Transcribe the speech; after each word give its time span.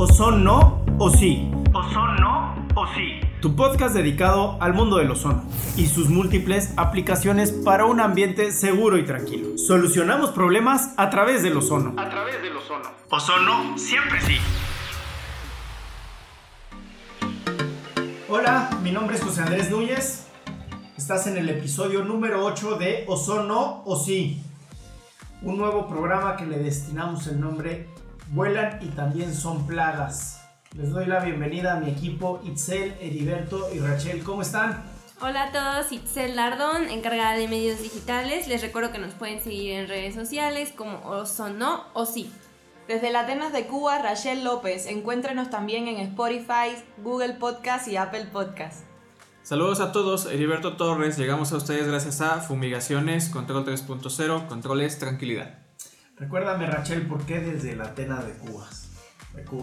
O 0.00 0.06
son 0.06 0.44
no 0.44 0.84
o 1.00 1.10
sí. 1.10 1.50
O 1.74 1.82
son 1.92 2.14
no 2.20 2.54
o 2.76 2.86
sí. 2.94 3.18
Tu 3.42 3.56
podcast 3.56 3.96
dedicado 3.96 4.56
al 4.60 4.72
mundo 4.72 4.98
del 4.98 5.10
ozono 5.10 5.42
y 5.76 5.88
sus 5.88 6.08
múltiples 6.08 6.72
aplicaciones 6.76 7.50
para 7.50 7.84
un 7.84 7.98
ambiente 7.98 8.52
seguro 8.52 8.96
y 8.96 9.04
tranquilo. 9.04 9.58
Solucionamos 9.58 10.30
problemas 10.30 10.94
a 10.98 11.10
través 11.10 11.42
del 11.42 11.56
ozono. 11.56 12.00
A 12.00 12.08
través 12.08 12.40
del 12.40 12.56
ozono. 12.56 12.88
Ozono 13.10 13.76
siempre 13.76 14.20
sí. 14.20 14.36
Hola, 18.28 18.70
mi 18.84 18.92
nombre 18.92 19.16
es 19.16 19.24
José 19.24 19.42
Andrés 19.42 19.68
Núñez. 19.68 20.28
Estás 20.96 21.26
en 21.26 21.38
el 21.38 21.48
episodio 21.48 22.04
número 22.04 22.44
8 22.44 22.76
de 22.76 23.04
Ozono 23.08 23.82
o 23.84 23.96
sí. 23.96 24.44
Un 25.42 25.58
nuevo 25.58 25.88
programa 25.88 26.36
que 26.36 26.46
le 26.46 26.58
destinamos 26.60 27.26
el 27.26 27.40
nombre 27.40 27.88
Vuelan 28.30 28.78
y 28.82 28.88
también 28.88 29.34
son 29.34 29.66
plagas. 29.66 30.44
Les 30.76 30.90
doy 30.90 31.06
la 31.06 31.20
bienvenida 31.20 31.76
a 31.76 31.80
mi 31.80 31.90
equipo 31.90 32.40
Itzel, 32.44 32.94
Heriberto 33.00 33.72
y 33.74 33.78
Rachel. 33.78 34.22
¿Cómo 34.22 34.42
están? 34.42 34.84
Hola 35.22 35.44
a 35.44 35.52
todos, 35.52 35.90
Itzel 35.92 36.36
Lardón, 36.36 36.90
encargada 36.90 37.36
de 37.38 37.48
medios 37.48 37.80
digitales. 37.80 38.46
Les 38.46 38.60
recuerdo 38.60 38.92
que 38.92 38.98
nos 38.98 39.14
pueden 39.14 39.40
seguir 39.40 39.72
en 39.72 39.88
redes 39.88 40.14
sociales 40.14 40.74
como 40.76 40.98
Ozono 41.08 41.84
o 41.94 42.04
sí. 42.04 42.30
Desde 42.86 43.10
la 43.10 43.20
Atenas 43.20 43.52
de 43.52 43.66
Cuba, 43.66 43.98
Rachel 43.98 44.44
López. 44.44 44.86
Encuéntrenos 44.86 45.48
también 45.48 45.88
en 45.88 45.96
Spotify, 45.96 46.76
Google 46.98 47.34
Podcast 47.34 47.88
y 47.88 47.96
Apple 47.96 48.26
Podcast. 48.26 48.84
Saludos 49.42 49.80
a 49.80 49.90
todos, 49.90 50.26
Heriberto 50.26 50.76
Torres. 50.76 51.16
Llegamos 51.16 51.52
a 51.52 51.56
ustedes 51.56 51.86
gracias 51.86 52.20
a 52.20 52.40
Fumigaciones, 52.40 53.30
Control 53.30 53.64
3.0, 53.64 54.46
Controles 54.46 54.98
Tranquilidad. 54.98 55.67
Recuérdame, 56.18 56.66
Rachel, 56.66 57.06
¿por 57.06 57.24
qué 57.24 57.40
desde 57.40 57.76
la 57.76 57.84
Atenas 57.84 58.26
de 58.26 58.32
Cuba? 58.32 58.68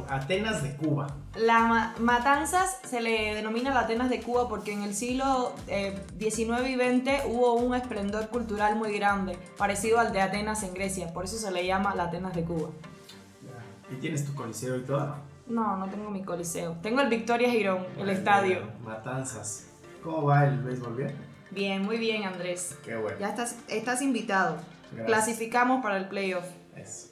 Atenas 0.09 0.63
de 0.63 0.75
Cuba. 0.75 1.07
La 1.35 1.93
Matanzas 1.99 2.79
se 2.83 3.01
le 3.01 3.35
denomina 3.35 3.73
la 3.73 3.81
Atenas 3.81 4.09
de 4.09 4.21
Cuba 4.21 4.47
porque 4.47 4.71
en 4.71 4.83
el 4.83 4.95
siglo 4.95 5.53
XIX 5.67 5.67
eh, 5.67 6.69
y 6.69 6.75
XX 6.75 7.25
hubo 7.27 7.53
un 7.55 7.75
esplendor 7.75 8.29
cultural 8.29 8.75
muy 8.77 8.97
grande, 8.97 9.37
parecido 9.57 9.99
al 9.99 10.13
de 10.13 10.21
Atenas 10.21 10.63
en 10.63 10.73
Grecia, 10.73 11.11
por 11.13 11.25
eso 11.25 11.37
se 11.37 11.51
le 11.51 11.65
llama 11.65 11.93
la 11.95 12.05
Atenas 12.05 12.33
de 12.33 12.43
Cuba. 12.43 12.69
¿Y 13.91 13.95
tienes 13.95 14.25
tu 14.25 14.33
coliseo 14.33 14.77
y 14.77 14.81
todo? 14.81 15.15
No, 15.47 15.77
no 15.77 15.87
tengo 15.89 16.09
mi 16.09 16.23
coliseo. 16.23 16.77
Tengo 16.81 17.01
el 17.01 17.09
Victoria 17.09 17.49
Girón, 17.51 17.85
el 17.97 18.09
estadio. 18.09 18.61
Matanzas. 18.83 19.67
¿Cómo 20.03 20.23
va 20.23 20.45
el 20.45 20.59
béisbol? 20.59 20.95
¿Bien? 20.95 21.15
Bien, 21.51 21.83
muy 21.83 21.97
bien, 21.97 22.23
Andrés. 22.23 22.77
Qué 22.83 22.95
bueno. 22.95 23.19
Ya 23.19 23.29
estás, 23.29 23.57
estás 23.67 24.01
invitado. 24.01 24.57
Clasificamos 25.05 25.81
para 25.81 25.97
el 25.97 26.07
playoff. 26.07 26.45
Eso. 26.75 27.09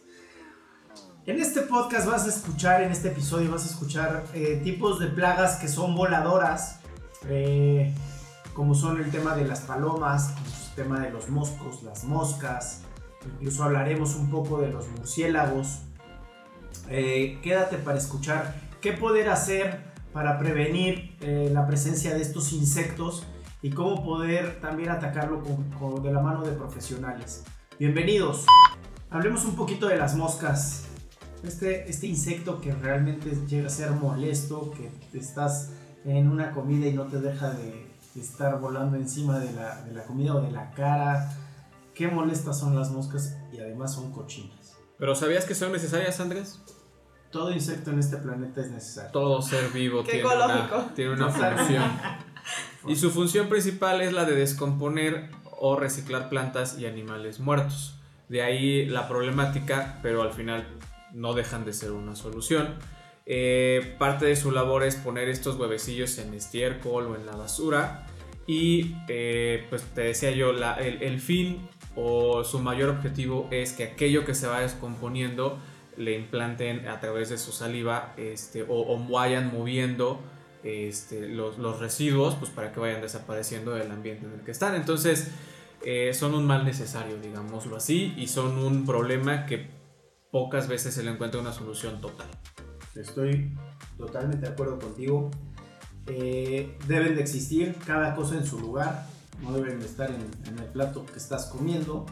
En 1.25 1.39
este 1.39 1.61
podcast 1.61 2.05
vas 2.05 2.25
a 2.25 2.29
escuchar, 2.29 2.81
en 2.81 2.91
este 2.91 3.07
episodio 3.07 3.51
vas 3.51 3.63
a 3.63 3.69
escuchar 3.69 4.25
eh, 4.33 4.59
tipos 4.63 4.99
de 4.99 5.07
plagas 5.07 5.55
que 5.55 5.69
son 5.69 5.95
voladoras, 5.95 6.79
eh, 7.29 7.93
como 8.53 8.75
son 8.75 9.01
el 9.01 9.09
tema 9.09 9.35
de 9.35 9.45
las 9.45 9.61
palomas, 9.61 10.33
el 10.69 10.83
tema 10.83 10.99
de 10.99 11.11
los 11.11 11.29
moscos, 11.29 11.81
las 11.83 12.03
moscas, 12.03 12.81
incluso 13.35 13.63
hablaremos 13.63 14.15
un 14.15 14.29
poco 14.29 14.59
de 14.59 14.69
los 14.69 14.87
murciélagos, 14.89 15.83
eh, 16.89 17.39
quédate 17.41 17.77
para 17.77 17.97
escuchar 17.97 18.55
qué 18.81 18.91
poder 18.91 19.29
hacer 19.29 19.93
para 20.11 20.37
prevenir 20.37 21.15
eh, 21.21 21.49
la 21.51 21.65
presencia 21.65 22.13
de 22.13 22.21
estos 22.21 22.53
insectos 22.53 23.25
y 23.61 23.69
cómo 23.71 24.03
poder 24.03 24.59
también 24.59 24.89
atacarlo 24.89 25.41
de 26.01 26.11
la 26.11 26.19
mano 26.19 26.43
de 26.43 26.51
profesionales. 26.51 27.43
Bienvenidos. 27.83 28.45
Hablemos 29.09 29.43
un 29.43 29.57
poquito 29.57 29.87
de 29.87 29.97
las 29.97 30.15
moscas. 30.15 30.85
Este, 31.43 31.89
este 31.89 32.07
insecto 32.07 32.61
que 32.61 32.73
realmente 32.73 33.35
llega 33.45 33.67
a 33.67 33.69
ser 33.69 33.91
molesto, 33.91 34.71
que 34.71 34.89
estás 35.19 35.71
en 36.05 36.31
una 36.31 36.53
comida 36.53 36.87
y 36.87 36.93
no 36.93 37.07
te 37.07 37.19
deja 37.19 37.49
de, 37.49 37.91
estar 38.15 38.57
volando 38.61 38.95
encima 38.95 39.37
de 39.37 39.51
la, 39.51 39.81
de 39.81 39.91
la 39.91 40.05
comida 40.05 40.33
o 40.33 40.39
de 40.39 40.49
la 40.51 40.71
cara. 40.71 41.29
Qué 41.93 42.07
molestas 42.07 42.57
son 42.57 42.73
las 42.73 42.89
moscas 42.89 43.35
y 43.51 43.59
además 43.59 43.95
son 43.95 44.13
cochinas. 44.13 44.77
¿Pero 44.97 45.13
sabías 45.13 45.43
que 45.43 45.53
son 45.53 45.73
necesarias, 45.73 46.21
Andrés? 46.21 46.61
todo 47.31 47.51
insecto 47.51 47.91
en 47.91 47.99
este 47.99 48.15
planeta 48.15 48.61
es 48.61 48.71
necesario. 48.71 49.11
Todo 49.11 49.41
ser 49.41 49.71
vivo 49.71 50.05
tiene 50.05 50.23
una, 50.23 50.93
tiene 50.95 51.11
una, 51.15 51.29
función. 51.29 51.83
y 52.87 52.95
su 52.95 53.11
función 53.11 53.49
principal 53.49 53.99
es 53.99 54.13
la 54.13 54.23
de 54.23 54.35
descomponer 54.35 55.42
o 55.65 55.77
reciclar 55.77 56.27
plantas 56.27 56.77
y 56.77 56.85
animales 56.87 57.39
muertos. 57.39 57.95
De 58.27 58.41
ahí 58.41 58.85
la 58.85 59.07
problemática, 59.07 59.97
pero 60.03 60.21
al 60.21 60.33
final 60.33 60.67
no 61.13 61.33
dejan 61.33 61.63
de 61.63 61.71
ser 61.71 61.91
una 61.91 62.17
solución. 62.17 62.75
Eh, 63.25 63.95
parte 63.97 64.25
de 64.25 64.35
su 64.35 64.51
labor 64.51 64.83
es 64.83 64.97
poner 64.97 65.29
estos 65.29 65.57
huevecillos 65.57 66.17
en 66.17 66.33
estiércol 66.33 67.07
o 67.07 67.15
en 67.15 67.25
la 67.25 67.37
basura. 67.37 68.05
Y 68.45 68.97
eh, 69.07 69.65
pues 69.69 69.83
te 69.83 70.01
decía 70.01 70.31
yo, 70.31 70.51
el, 70.51 71.21
fin 71.21 71.65
o 71.95 72.43
su 72.43 72.59
mayor 72.59 72.89
objetivo 72.89 73.47
es 73.49 73.71
que 73.71 73.85
aquello 73.85 74.25
que 74.25 74.35
se 74.35 74.47
va 74.47 74.59
descomponiendo 74.59 75.59
le 75.95 76.13
implanten 76.17 76.89
a 76.89 76.99
través 76.99 77.29
de 77.29 77.37
su 77.37 77.53
saliva 77.53 78.13
este, 78.17 78.65
o, 78.67 78.99
vayan 79.09 79.53
moviendo 79.53 80.19
este, 80.65 81.29
los, 81.29 81.57
los, 81.57 81.79
residuos 81.79 82.35
pues 82.35 82.51
para 82.51 82.73
que 82.73 82.81
vayan 82.81 83.01
desapareciendo 83.01 83.71
del 83.71 83.91
ambiente 83.91 84.25
en 84.25 84.33
el 84.33 84.41
que 84.41 84.51
están. 84.51 84.75
Entonces 84.75 85.31
eh, 85.83 86.13
son 86.13 86.33
un 86.33 86.45
mal 86.45 86.65
necesario, 86.65 87.17
digámoslo 87.19 87.77
así, 87.77 88.13
y 88.17 88.27
son 88.27 88.57
un 88.57 88.85
problema 88.85 89.45
que 89.45 89.69
pocas 90.31 90.67
veces 90.67 90.93
se 90.93 91.03
le 91.03 91.11
encuentra 91.11 91.39
una 91.39 91.53
solución 91.53 92.01
total. 92.01 92.27
Estoy 92.95 93.57
totalmente 93.97 94.45
de 94.47 94.53
acuerdo 94.53 94.79
contigo. 94.79 95.31
Eh, 96.07 96.77
deben 96.87 97.15
de 97.15 97.21
existir 97.21 97.75
cada 97.85 98.15
cosa 98.15 98.35
en 98.35 98.45
su 98.45 98.59
lugar, 98.59 99.05
no 99.41 99.53
deben 99.53 99.79
de 99.79 99.85
estar 99.85 100.09
en, 100.09 100.29
en 100.45 100.59
el 100.59 100.65
plato 100.65 101.05
que 101.05 101.17
estás 101.17 101.45
comiendo 101.45 102.05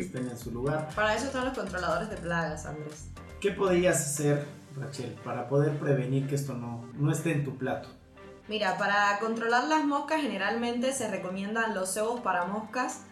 estén 0.00 0.28
en 0.28 0.38
su 0.38 0.50
lugar. 0.50 0.88
Para 0.94 1.14
eso 1.14 1.26
están 1.26 1.44
los 1.46 1.56
controladores 1.56 2.10
de 2.10 2.16
plagas, 2.16 2.66
Andrés. 2.66 3.08
¿Qué 3.40 3.50
podrías 3.50 4.00
hacer, 4.00 4.46
Rachel, 4.76 5.14
para 5.24 5.48
poder 5.48 5.78
prevenir 5.78 6.26
que 6.26 6.34
esto 6.34 6.54
no, 6.54 6.88
no 6.94 7.12
esté 7.12 7.32
en 7.32 7.44
tu 7.44 7.56
plato? 7.56 7.88
Mira, 8.48 8.76
para 8.76 9.18
controlar 9.20 9.64
las 9.64 9.84
moscas 9.84 10.20
generalmente 10.20 10.92
se 10.92 11.08
recomiendan 11.08 11.74
los 11.74 11.92
cebos 11.92 12.20
para 12.20 12.46
moscas 12.46 13.02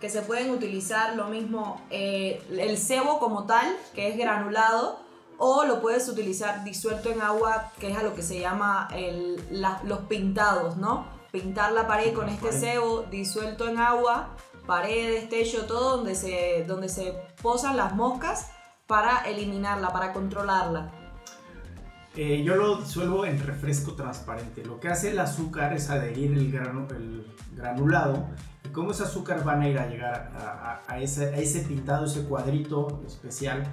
que 0.00 0.10
se 0.10 0.22
pueden 0.22 0.50
utilizar 0.50 1.14
lo 1.14 1.26
mismo 1.26 1.80
eh, 1.90 2.42
el 2.50 2.78
cebo 2.78 3.18
como 3.18 3.44
tal, 3.44 3.66
que 3.94 4.08
es 4.08 4.16
granulado, 4.16 4.98
o 5.36 5.64
lo 5.64 5.80
puedes 5.80 6.08
utilizar 6.08 6.64
disuelto 6.64 7.10
en 7.10 7.20
agua, 7.22 7.72
que 7.78 7.90
es 7.90 7.96
a 7.96 8.02
lo 8.02 8.14
que 8.14 8.22
se 8.22 8.40
llama 8.40 8.88
el, 8.92 9.42
los 9.84 10.00
pintados, 10.00 10.76
¿no? 10.76 11.06
Pintar 11.30 11.72
la 11.72 11.86
pared 11.86 12.12
con 12.12 12.28
este 12.28 12.52
cebo 12.52 13.02
disuelto 13.10 13.68
en 13.68 13.78
agua 13.78 14.36
paredes, 14.70 15.28
techo, 15.28 15.66
todo 15.66 15.96
donde 15.96 16.14
se, 16.14 16.64
donde 16.68 16.88
se 16.88 17.12
posan 17.42 17.76
las 17.76 17.92
moscas 17.94 18.52
para 18.86 19.28
eliminarla, 19.28 19.92
para 19.92 20.12
controlarla. 20.12 20.92
Eh, 22.16 22.42
yo 22.42 22.56
lo 22.56 22.76
disuelvo 22.78 23.24
en 23.24 23.38
refresco 23.38 23.92
transparente. 23.94 24.64
Lo 24.64 24.80
que 24.80 24.88
hace 24.88 25.10
el 25.10 25.18
azúcar 25.20 25.72
es 25.72 25.90
adherir 25.90 26.32
el, 26.32 26.52
el 26.52 27.26
granulado 27.54 28.26
y 28.64 28.68
como 28.70 28.90
ese 28.90 29.04
azúcar 29.04 29.44
van 29.44 29.62
a 29.62 29.68
ir 29.68 29.78
a 29.78 29.86
llegar 29.86 30.32
a, 30.88 30.98
ese, 31.00 31.26
a, 31.26 31.36
ese, 31.36 31.60
pintado, 31.60 32.06
ese 32.06 32.24
cuadrito 32.24 33.00
especial, 33.06 33.64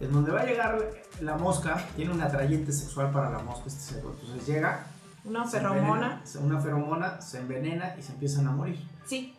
en 0.00 0.12
donde 0.12 0.32
va 0.32 0.40
a 0.40 0.46
llegar 0.46 0.78
la 1.20 1.36
mosca, 1.36 1.76
tiene 1.94 2.12
un 2.12 2.22
atrayente 2.22 2.72
sexual 2.72 3.10
para 3.12 3.30
la 3.30 3.38
mosca 3.40 3.64
este 3.66 3.96
Entonces 3.96 4.46
llega... 4.46 4.86
Una 5.24 5.46
feromona. 5.46 6.22
una 6.40 6.60
feromona, 6.60 7.20
se 7.20 7.38
envenena 7.38 7.94
y 7.98 8.02
se 8.02 8.12
empiezan 8.12 8.46
a 8.46 8.50
morir. 8.50 8.78
Sí, 9.06 9.34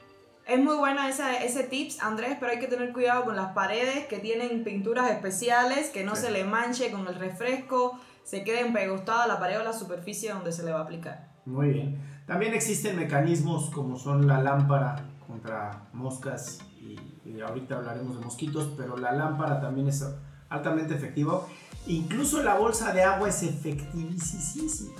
es 0.47 0.63
muy 0.63 0.75
buena 0.75 1.09
esa, 1.09 1.37
ese 1.37 1.63
tips, 1.63 2.01
Andrés, 2.03 2.37
pero 2.39 2.51
hay 2.51 2.59
que 2.59 2.67
tener 2.67 2.93
cuidado 2.93 3.25
con 3.25 3.35
las 3.35 3.53
paredes 3.53 4.05
que 4.05 4.19
tienen 4.19 4.63
pinturas 4.63 5.09
especiales, 5.09 5.89
que 5.89 6.03
no 6.03 6.15
se 6.15 6.29
le 6.29 6.43
manche 6.43 6.91
con 6.91 7.07
el 7.07 7.15
refresco, 7.15 7.99
se 8.23 8.43
quede 8.43 8.61
empegostada 8.61 9.27
la 9.27 9.39
pared 9.39 9.59
o 9.59 9.63
la 9.63 9.73
superficie 9.73 10.31
donde 10.31 10.51
se 10.51 10.63
le 10.63 10.71
va 10.71 10.79
a 10.79 10.83
aplicar. 10.83 11.29
Muy 11.45 11.69
bien. 11.69 11.99
También 12.27 12.53
existen 12.53 12.95
mecanismos 12.95 13.71
como 13.71 13.97
son 13.97 14.27
la 14.27 14.41
lámpara 14.41 14.95
contra 15.27 15.87
moscas 15.93 16.59
y, 16.79 16.95
ahorita 17.41 17.77
hablaremos 17.77 18.19
de 18.19 18.25
mosquitos, 18.25 18.73
pero 18.77 18.97
la 18.97 19.11
lámpara 19.11 19.59
también 19.59 19.87
es 19.87 20.05
altamente 20.49 20.93
efectivo. 20.93 21.47
Incluso 21.87 22.41
la 22.43 22.55
bolsa 22.55 22.93
de 22.93 23.03
agua 23.03 23.29
es 23.29 23.43
efectivísima. 23.43 24.93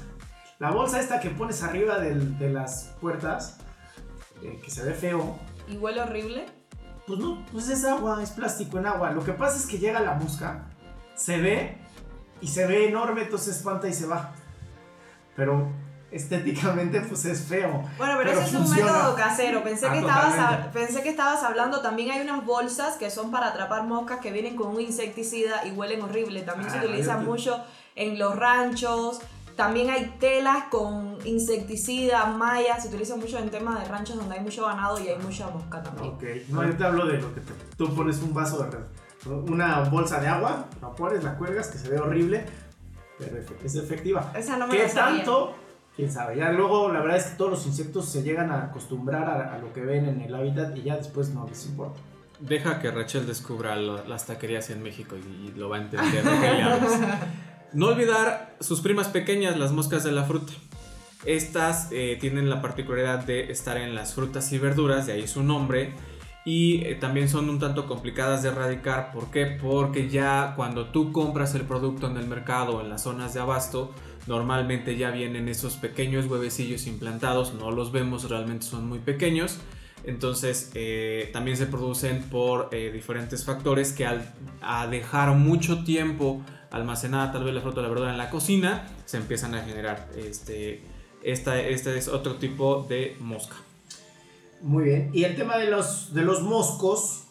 La 0.60 0.72
bolsa 0.72 1.00
esta 1.00 1.20
que 1.20 1.30
pones 1.30 1.64
arriba 1.64 2.00
de 2.00 2.50
las 2.50 2.96
puertas 3.00 3.60
eh, 4.42 4.60
que 4.64 4.70
se 4.70 4.84
ve 4.84 4.94
feo. 4.94 5.38
¿Y 5.68 5.78
huele 5.78 6.02
horrible? 6.02 6.46
Pues 7.08 7.20
no, 7.20 7.46
pues 7.52 7.70
es 7.70 7.86
agua, 7.86 8.22
es 8.24 8.32
plástico 8.32 8.80
en 8.80 8.88
agua. 8.88 9.12
Lo 9.12 9.24
que 9.24 9.34
pasa 9.34 9.58
es 9.58 9.66
que 9.66 9.78
llega 9.78 10.00
la 10.00 10.16
mosca, 10.16 10.68
se 11.16 11.40
ve 11.40 11.78
y 12.42 12.48
se 12.48 12.66
ve 12.66 12.88
enorme, 12.88 13.24
entonces 13.24 13.58
espanta 13.58 13.88
y 13.88 13.94
se 13.94 14.08
va. 14.08 14.34
Pero 15.36 15.70
estéticamente 16.12 17.02
pues 17.02 17.26
es 17.26 17.44
feo. 17.44 17.84
Bueno, 17.98 18.16
pero, 18.18 18.32
ese 18.32 18.44
es 18.44 18.54
un 18.54 18.70
método 18.70 19.16
casero. 19.16 19.64
Pensé, 19.64 19.88
ah, 19.88 19.92
que 19.92 20.00
estabas, 20.00 20.68
pensé 20.68 21.04
que 21.04 21.10
estabas 21.10 21.44
hablando, 21.44 21.82
también 21.82 22.12
hay 22.12 22.22
unas 22.22 22.46
bolsas 22.46 22.96
que 22.96 23.12
son 23.12 23.32
para 23.32 23.48
atrapar 23.48 23.84
moscas 23.84 24.20
que 24.20 24.32
vienen 24.32 24.56
con 24.56 24.68
un 24.68 24.82
insecticida 24.82 25.66
y 25.66 25.72
huelen 25.72 26.02
horrible. 26.02 26.42
También 26.42 26.72
se 26.72 26.78
ah, 26.78 26.84
utilizan 26.84 27.26
mucho 27.26 27.64
en 27.96 28.18
los 28.18 28.36
ranchos. 28.36 29.20
También 29.56 29.90
hay 29.90 30.18
telas 30.20 30.66
con 30.70 31.18
insecticida, 31.24 32.26
malla, 32.26 32.80
se 32.80 32.90
utilizan 32.90 33.20
mucho 33.20 33.38
en 33.38 33.50
temas 33.50 33.80
de 33.80 33.86
ranchos 33.86 34.18
donde 34.18 34.36
hay 34.36 34.42
mucho 34.42 34.66
ganado 34.66 35.00
y 35.00 35.08
hay 35.08 35.18
mucha 35.18 35.48
mosca 35.48 35.82
también. 35.82 36.14
Ok, 36.14 36.24
no, 36.50 36.66
yo 36.66 36.76
te 36.76 36.84
hablo 36.84 37.06
de 37.06 37.20
lo 37.20 37.34
que 37.34 37.42
tú 37.78 37.96
pones 37.96 38.22
un 38.22 38.34
vaso 38.34 38.64
de 38.64 38.78
una 39.30 39.80
bolsa 39.82 40.20
de 40.20 40.28
agua, 40.28 40.68
la 40.82 40.92
pones, 40.92 41.24
la 41.24 41.38
cuelgas, 41.38 41.70
que 41.70 41.78
se 41.78 41.90
ve 41.90 42.00
horrible, 42.00 42.46
pero 43.18 43.38
es 43.64 43.76
efectiva. 43.76 44.32
Esa 44.36 44.58
no 44.58 44.68
me 44.68 44.76
¿Qué 44.76 44.88
tanto? 44.88 45.56
Quién 45.96 46.12
sabe. 46.12 46.36
Ya 46.36 46.52
luego, 46.52 46.92
la 46.92 47.00
verdad 47.00 47.18
es 47.18 47.26
que 47.28 47.38
todos 47.38 47.52
los 47.52 47.66
insectos 47.66 48.10
se 48.10 48.22
llegan 48.24 48.52
a 48.52 48.66
acostumbrar 48.66 49.30
a, 49.30 49.58
lo 49.58 49.72
que 49.72 49.82
ven 49.82 50.06
en 50.06 50.22
el 50.22 50.36
hábitat 50.36 50.76
y 50.78 50.84
ya 50.84 50.98
después 50.98 51.30
no 51.30 51.48
les 51.48 51.66
importa. 51.66 52.00
Deja 52.40 52.82
que 52.82 52.92
Rachel 52.92 53.26
descubra 53.26 53.78
las 53.78 54.26
taquerías 54.26 54.70
en 54.70 54.84
México 54.84 55.16
y, 55.16 55.54
lo 55.58 55.70
va 55.70 55.78
a 55.78 55.82
entender. 55.82 56.24
no 57.76 57.88
olvidar 57.88 58.56
sus 58.62 58.82
primas 58.82 59.10
pequeñas, 59.10 59.58
las 59.58 59.72
moscas 59.72 60.04
de 60.04 60.12
la 60.12 60.24
fruta. 60.24 60.54
Estas 61.26 61.90
eh, 61.92 62.18
tienen 62.20 62.50
la 62.50 62.62
particularidad 62.62 63.24
de 63.26 63.52
estar 63.52 63.78
en 63.78 63.94
las 63.94 64.14
frutas 64.14 64.52
y 64.52 64.58
verduras, 64.58 65.06
de 65.06 65.14
ahí 65.14 65.28
su 65.28 65.44
nombre 65.44 65.94
y 66.46 66.86
eh, 66.86 66.96
también 66.96 67.28
son 67.28 67.50
un 67.50 67.60
tanto 67.60 67.88
complicadas 67.88 68.44
de 68.44 68.50
erradicar. 68.50 69.12
¿Por 69.12 69.32
qué? 69.32 69.48
Porque 69.48 70.08
ya 70.10 70.54
cuando 70.56 70.90
tú 70.90 71.12
compras 71.12 71.56
el 71.56 71.64
producto 71.64 72.08
en 72.08 72.18
el 72.18 72.28
mercado 72.28 72.78
o 72.78 72.82
en 72.82 72.90
las 72.90 73.02
zonas 73.04 73.34
de 73.34 73.40
abasto, 73.40 73.94
normalmente 74.28 74.96
ya 74.96 75.10
vienen 75.10 75.50
esos 75.50 75.76
pequeños 75.76 76.28
huevecillos 76.28 76.86
implantados, 76.86 77.56
no 77.56 77.72
los 77.72 77.92
vemos, 77.92 78.30
realmente 78.30 78.66
son 78.66 78.88
muy 78.88 79.00
pequeños. 79.00 79.58
Entonces 80.06 80.72
eh, 80.76 81.30
también 81.34 81.58
se 81.58 81.66
producen 81.66 82.24
por 82.24 82.70
eh, 82.72 82.92
diferentes 82.92 83.44
factores 83.44 83.92
que 83.92 84.06
al 84.06 84.92
dejar 84.92 85.36
mucho 85.36 85.84
tiempo 85.84 86.44
almacenada 86.76 87.32
tal 87.32 87.46
vez 87.46 87.54
la 87.54 87.62
fruta 87.62 87.80
o 87.80 87.84
la 87.84 87.90
verdura 87.90 88.12
en 88.12 88.18
la 88.18 88.30
cocina, 88.30 88.86
se 89.06 89.18
empiezan 89.18 89.56
a 89.56 89.64
generar 89.64 90.10
este, 90.18 90.82
este 91.24 91.98
es 91.98 92.08
otro 92.08 92.36
tipo 92.36 92.86
de 92.88 93.16
mosca. 93.20 93.56
Muy 94.62 94.84
bien. 94.86 95.10
Y 95.14 95.24
el 95.24 95.36
tema 95.36 95.58
de 95.58 95.70
los, 95.70 96.14
de 96.14 96.24
los 96.24 96.42
moscos, 96.42 97.28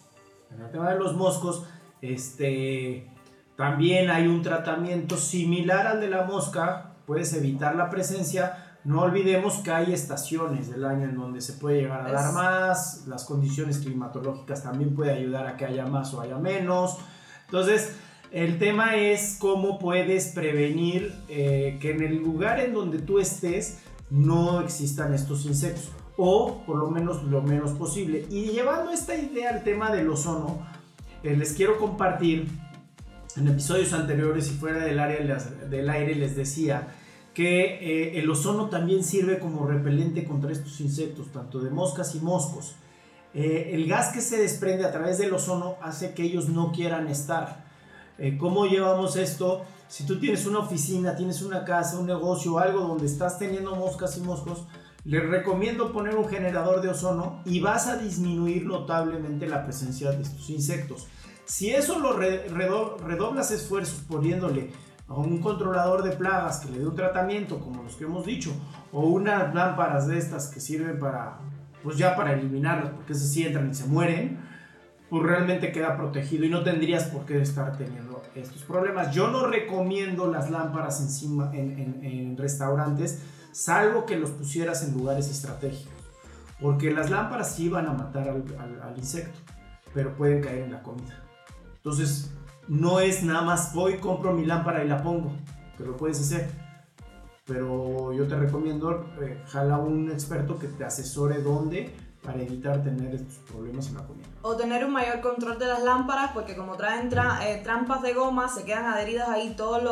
el 0.51 0.71
tema 0.71 0.93
de 0.93 0.99
los 0.99 1.15
moscos, 1.15 1.65
este, 2.01 3.07
también 3.57 4.11
hay 4.11 4.27
un 4.27 4.43
tratamiento 4.43 5.17
similar 5.17 5.87
al 5.87 6.01
de 6.01 6.09
la 6.09 6.25
mosca, 6.25 6.95
puedes 7.07 7.35
evitar 7.35 7.77
la 7.77 7.91
presencia. 7.91 8.64
No 8.85 9.01
olvidemos 9.01 9.57
que 9.59 9.71
hay 9.71 9.95
estaciones 9.95 10.71
del 10.71 10.85
año 10.85 11.05
en 11.05 11.17
donde 11.17 11.41
se 11.41 11.55
puede 11.55 11.81
llegar 11.81 12.07
a 12.07 12.13
dar 12.13 12.35
más, 12.35 13.07
las 13.07 13.25
condiciones 13.25 13.79
climatológicas 13.79 14.63
también 14.63 14.95
puede 14.95 15.13
ayudar 15.13 15.47
a 15.47 15.57
que 15.57 15.65
haya 15.65 15.87
más 15.87 16.13
o 16.13 16.21
haya 16.21 16.37
menos. 16.37 16.99
Entonces, 17.47 17.97
el 18.31 18.59
tema 18.59 18.97
es 18.97 19.37
cómo 19.39 19.79
puedes 19.79 20.29
prevenir 20.29 21.15
eh, 21.29 21.79
que 21.81 21.93
en 21.93 22.03
el 22.03 22.17
lugar 22.17 22.61
en 22.61 22.75
donde 22.75 22.99
tú 22.99 23.19
estés 23.19 23.79
no 24.11 24.61
existan 24.61 25.15
estos 25.15 25.47
insectos 25.47 25.91
o 26.17 26.63
por 26.67 26.77
lo 26.77 26.91
menos 26.91 27.23
lo 27.25 27.43
menos 27.43 27.73
posible. 27.73 28.27
Y 28.31 28.51
llevando 28.51 28.91
esta 28.91 29.15
idea 29.15 29.51
al 29.51 29.65
tema 29.65 29.91
del 29.91 30.11
ozono, 30.11 30.67
eh, 31.23 31.37
les 31.37 31.55
quiero 31.55 31.79
compartir, 31.79 32.49
en 33.37 33.49
episodios 33.49 33.93
anteriores 33.93 34.49
y 34.49 34.53
fuera 34.53 34.85
del, 34.85 34.99
área 34.99 35.39
del 35.69 35.91
aire 35.91 36.15
les 36.15 36.37
decía 36.37 36.89
que 37.35 37.65
eh, 37.65 38.19
el 38.19 38.31
ozono 38.31 38.69
también 38.69 39.05
sirve 39.05 39.39
como 39.39 39.67
repelente 39.67 40.25
contra 40.25 40.53
estos 40.53 40.81
insectos, 40.81 41.33
tanto 41.33 41.59
de 41.59 41.71
moscas 41.71 42.15
y 42.15 42.21
moscos. 42.21 42.77
Eh, 43.35 43.73
el 43.75 43.89
gas 43.89 44.13
que 44.13 44.21
se 44.21 44.39
desprende 44.39 44.85
a 44.85 44.93
través 44.93 45.19
del 45.19 45.35
ozono 45.35 45.77
hace 45.83 46.15
que 46.15 46.23
ellos 46.23 46.49
no 46.49 46.73
quieran 46.73 47.09
estar. 47.09 47.65
¿Cómo 48.39 48.67
llevamos 48.67 49.17
esto? 49.17 49.65
Si 49.89 50.07
tú 50.07 50.21
tienes 50.21 50.47
una 50.47 50.61
oficina, 50.61 51.17
tienes 51.17 51.43
una 51.43 51.65
casa, 51.65 51.99
un 51.99 52.07
negocio, 52.07 52.61
algo 52.61 52.79
donde 52.83 53.07
estás 53.07 53.41
teniendo 53.41 53.75
moscas 53.75 54.17
y 54.17 54.21
moscos, 54.21 54.67
les 55.05 55.29
recomiendo 55.29 55.93
poner 55.93 56.17
un 56.17 56.29
generador 56.29 56.81
de 56.81 56.89
ozono 56.89 57.43
y 57.45 57.61
vas 57.61 57.89
a 57.89 57.97
disminuir 57.97 58.65
notablemente 58.65 59.47
la 59.47 59.65
presencia 59.65 60.13
de 60.13 60.23
estos 60.23 60.49
insectos. 60.49 61.09
Si 61.45 61.71
eso 61.71 61.99
lo 61.99 62.15
redoblas 62.15 63.51
esfuerzos 63.51 64.01
poniéndole 64.09 64.71
a 65.07 65.15
un 65.15 65.41
controlador 65.41 66.03
de 66.03 66.13
plagas 66.13 66.61
que 66.61 66.73
le 66.73 66.79
dé 66.79 66.87
un 66.87 66.95
tratamiento 66.95 67.61
como 67.61 67.83
los 67.83 67.97
que 67.97 68.05
hemos 68.05 68.25
dicho 68.25 68.53
o 68.93 69.07
unas 69.07 69.55
lámparas 69.55 70.07
de 70.07 70.19
estas 70.19 70.49
que 70.49 70.61
sirven 70.61 70.99
para 70.99 71.39
pues 71.83 71.99
ya 71.99 72.17
para 72.17 72.33
eliminarlas 72.33 72.91
porque 72.91 73.15
se 73.15 73.29
sí 73.29 73.45
entran 73.45 73.71
y 73.71 73.75
se 73.75 73.87
mueren 73.87 74.39
pues 75.11 75.23
realmente 75.23 75.73
queda 75.73 75.97
protegido 75.97 76.45
y 76.45 76.49
no 76.49 76.63
tendrías 76.63 77.05
por 77.05 77.27
qué 77.27 77.41
estar 77.41 77.77
teniendo 77.77 78.23
estos 78.35 78.63
problemas 78.63 79.15
yo 79.15 79.29
no 79.29 79.47
recomiendo 79.47 80.31
las 80.31 80.51
lámparas 80.51 81.01
encima 81.01 81.51
en 81.55 82.37
restaurantes 82.39 83.23
salvo 83.55 84.05
que 84.05 84.17
los 84.17 84.31
pusieras 84.31 84.83
en 84.83 84.95
lugares 84.95 85.31
estratégicos. 85.31 85.93
Porque 86.61 86.91
las 86.91 87.11
lámparas 87.11 87.55
sí 87.55 87.69
van 87.69 87.87
a 87.87 87.93
matar 87.93 88.29
al, 88.29 88.95
insecto, 88.97 89.39
pero 89.93 90.15
pueden 90.17 90.43
caer 90.43 90.65
en 90.65 90.73
la 90.73 90.83
comida. 90.83 91.23
Entonces, 91.77 92.33
no 92.69 93.01
es 93.01 93.23
nada 93.23 93.43
más 93.43 93.75
voy, 93.75 93.99
compro 93.99 94.33
mi 94.33 94.45
lámpara 94.45 94.85
y 94.85 94.89
la 94.89 95.03
pongo, 95.03 95.33
que 95.77 95.85
lo 95.85 95.97
puedes 95.97 96.21
hacer. 96.21 96.51
Pero 97.47 98.13
yo 98.13 98.27
te 98.27 98.37
recomiendo, 98.37 99.07
eh, 99.21 99.43
jala 99.47 99.79
un 99.79 100.11
experto 100.11 100.59
que 100.59 100.69
te 100.69 100.85
asesore 100.85 101.43
dónde 101.43 101.95
para 102.25 102.41
evitar 102.41 102.83
tener 102.83 103.15
estos 103.15 103.35
problemas 103.51 103.89
en 103.89 103.97
la 103.97 104.07
comida. 104.07 104.27
O 104.41 104.57
tener 104.57 104.85
un 104.85 104.93
mayor 104.93 105.21
control 105.21 105.59
de 105.59 105.67
las 105.67 105.83
lámparas, 105.83 106.33
porque 106.33 106.57
como 106.57 106.75
traen 106.77 107.11
eh, 107.43 107.61
trampas 107.63 108.01
de 108.01 108.15
goma, 108.15 108.49
se 108.49 108.65
quedan 108.65 108.87
adheridas 108.87 109.29
ahí 109.29 109.55
todas 109.55 109.83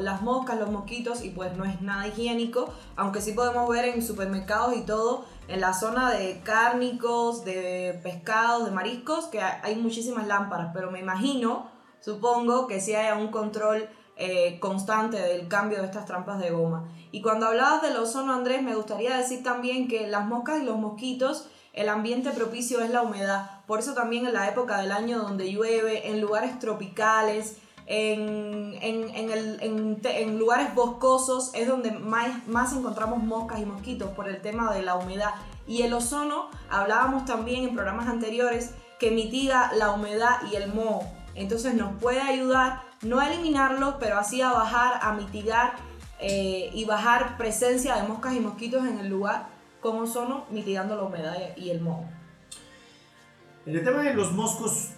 las 0.00 0.22
moscas, 0.22 0.58
los 0.58 0.70
mosquitos, 0.70 1.22
y 1.22 1.30
pues 1.30 1.54
no 1.54 1.64
es 1.66 1.82
nada 1.82 2.08
higiénico, 2.08 2.72
aunque 2.96 3.20
sí 3.20 3.32
podemos 3.32 3.68
ver 3.68 3.84
en 3.84 4.02
supermercados 4.02 4.74
y 4.74 4.86
todo, 4.86 5.26
en 5.48 5.60
la 5.60 5.74
zona 5.74 6.10
de 6.10 6.40
cárnicos, 6.42 7.44
de 7.44 8.00
pescados, 8.02 8.64
de 8.64 8.70
mariscos, 8.70 9.26
que 9.26 9.42
hay 9.42 9.76
muchísimas 9.76 10.26
lámparas, 10.26 10.70
pero 10.72 10.90
me 10.90 11.00
imagino, 11.00 11.71
supongo, 12.04 12.66
que 12.66 12.80
sí 12.80 12.94
haya 12.94 13.16
un 13.16 13.28
control 13.28 13.88
eh, 14.16 14.58
constante 14.60 15.18
del 15.18 15.48
cambio 15.48 15.78
de 15.78 15.86
estas 15.86 16.04
trampas 16.04 16.38
de 16.38 16.50
goma. 16.50 16.88
Y 17.10 17.22
cuando 17.22 17.46
hablabas 17.46 17.82
del 17.82 17.96
ozono, 17.96 18.34
Andrés, 18.34 18.62
me 18.62 18.74
gustaría 18.74 19.16
decir 19.16 19.42
también 19.42 19.88
que 19.88 20.06
las 20.06 20.26
moscas 20.26 20.60
y 20.60 20.64
los 20.64 20.78
mosquitos 20.78 21.48
el 21.72 21.88
ambiente 21.88 22.30
propicio 22.32 22.80
es 22.80 22.90
la 22.90 23.02
humedad. 23.02 23.62
Por 23.66 23.78
eso 23.78 23.94
también 23.94 24.26
en 24.26 24.34
la 24.34 24.48
época 24.48 24.78
del 24.78 24.92
año 24.92 25.18
donde 25.18 25.50
llueve, 25.50 26.10
en 26.10 26.20
lugares 26.20 26.58
tropicales, 26.58 27.56
en, 27.86 28.76
en, 28.82 30.38
lugares 30.38 30.74
boscosos, 30.74 31.50
es 31.54 31.66
donde 31.66 31.90
más, 31.90 32.46
más 32.46 32.72
encontramos 32.74 33.22
moscas 33.22 33.60
y 33.60 33.64
mosquitos 33.64 34.10
por 34.10 34.28
el 34.28 34.40
tema 34.42 34.72
de 34.72 34.82
la 34.82 34.96
humedad. 34.96 35.34
Y 35.66 35.82
el 35.82 35.94
ozono, 35.94 36.50
hablábamos 36.68 37.24
también 37.24 37.64
en 37.64 37.74
programas 37.74 38.08
anteriores, 38.08 38.74
que 38.98 39.10
mitiga 39.10 39.72
la 39.74 39.92
humedad 39.92 40.42
y 40.50 40.56
el 40.56 40.72
moho. 40.72 41.02
Entonces 41.34 41.74
nos 41.74 42.00
puede 42.00 42.20
ayudar, 42.20 42.82
no 43.02 43.20
a 43.20 43.28
eliminarlos, 43.32 43.96
pero 43.98 44.18
así 44.18 44.42
a 44.42 44.52
bajar, 44.52 44.98
a 45.02 45.14
mitigar 45.14 45.74
eh, 46.20 46.70
y 46.74 46.84
bajar 46.84 47.36
presencia 47.36 47.96
de 47.96 48.06
moscas 48.06 48.34
y 48.34 48.40
mosquitos 48.40 48.86
en 48.86 48.98
el 48.98 49.08
lugar 49.08 49.46
con 49.80 49.98
ozono 49.98 50.44
mitigando 50.50 50.96
la 50.96 51.02
humedad 51.02 51.36
y 51.56 51.70
el 51.70 51.80
moho. 51.80 52.04
En 53.66 53.76
el 53.76 53.84
tema 53.84 54.02
de 54.02 54.14
los 54.14 54.32
moscos, 54.32 54.90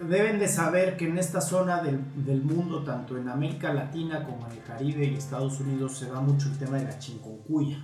deben 0.00 0.38
de 0.38 0.48
saber 0.48 0.96
que 0.96 1.06
en 1.06 1.18
esta 1.18 1.40
zona 1.40 1.82
del, 1.82 2.00
del, 2.24 2.42
mundo, 2.42 2.82
tanto 2.82 3.16
en 3.16 3.28
América 3.28 3.72
Latina 3.72 4.24
como 4.24 4.46
en 4.46 4.52
el 4.52 4.62
Caribe 4.62 5.04
y 5.04 5.14
Estados 5.14 5.60
Unidos, 5.60 5.98
se 5.98 6.06
da 6.06 6.20
mucho 6.20 6.48
el 6.48 6.58
tema 6.58 6.78
de 6.78 6.84
la 6.84 6.98
chingoncuya. 6.98 7.78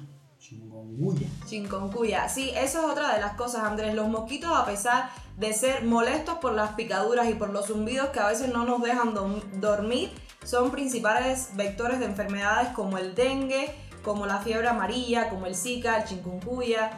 Chingonguya. 0.49 1.29
Chingoncuya. 1.45 2.29
Sí, 2.29 2.51
eso 2.51 2.79
es 2.79 2.85
otra 2.85 3.15
de 3.15 3.21
las 3.21 3.33
cosas, 3.33 3.65
Andrés. 3.65 3.95
Los 3.95 4.09
mosquitos, 4.09 4.57
a 4.57 4.65
pesar 4.65 5.11
de 5.37 5.53
ser 5.53 5.85
molestos 5.85 6.39
por 6.39 6.53
las 6.53 6.73
picaduras 6.73 7.29
y 7.29 7.35
por 7.35 7.51
los 7.51 7.67
zumbidos 7.67 8.11
que 8.11 8.21
a 8.21 8.29
veces 8.29 8.53
no 8.53 8.65
nos 8.65 8.81
dejan 8.81 9.13
dormir, 9.61 10.13
son 10.45 10.71
principales 10.71 11.51
vectores 11.57 11.99
de 11.99 12.07
enfermedades 12.07 12.69
como 12.69 12.97
el 12.97 13.17
dengue, 13.17 13.75
como 14.05 14.25
la 14.27 14.39
fiebre 14.39 14.69
amarilla, 14.69 15.29
como 15.31 15.47
el 15.47 15.57
Zika, 15.57 15.99
el 15.99 16.05
chikungunya. 16.05 16.93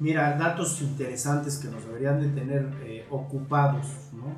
Mira, 0.00 0.36
datos 0.36 0.82
interesantes 0.82 1.58
que 1.58 1.68
nos 1.68 1.86
deberían 1.86 2.20
de 2.20 2.40
tener 2.40 2.68
eh, 2.82 3.06
ocupados, 3.08 3.86
¿no? 4.12 4.36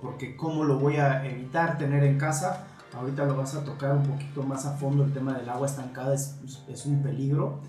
Porque 0.00 0.36
cómo 0.36 0.62
lo 0.62 0.78
voy 0.78 0.96
a 0.98 1.26
evitar 1.26 1.78
tener 1.78 2.04
en 2.04 2.16
casa, 2.16 2.68
ahorita 2.96 3.24
lo 3.24 3.36
vas 3.36 3.54
a 3.54 3.64
tocar 3.64 3.96
un 3.96 4.04
poquito 4.04 4.42
más 4.42 4.66
a 4.66 4.76
fondo, 4.76 5.04
el 5.04 5.12
tema 5.12 5.36
del 5.36 5.48
agua 5.48 5.66
estancada 5.66 6.14
es, 6.14 6.36
es 6.68 6.86
un 6.86 7.02
peligro. 7.02 7.60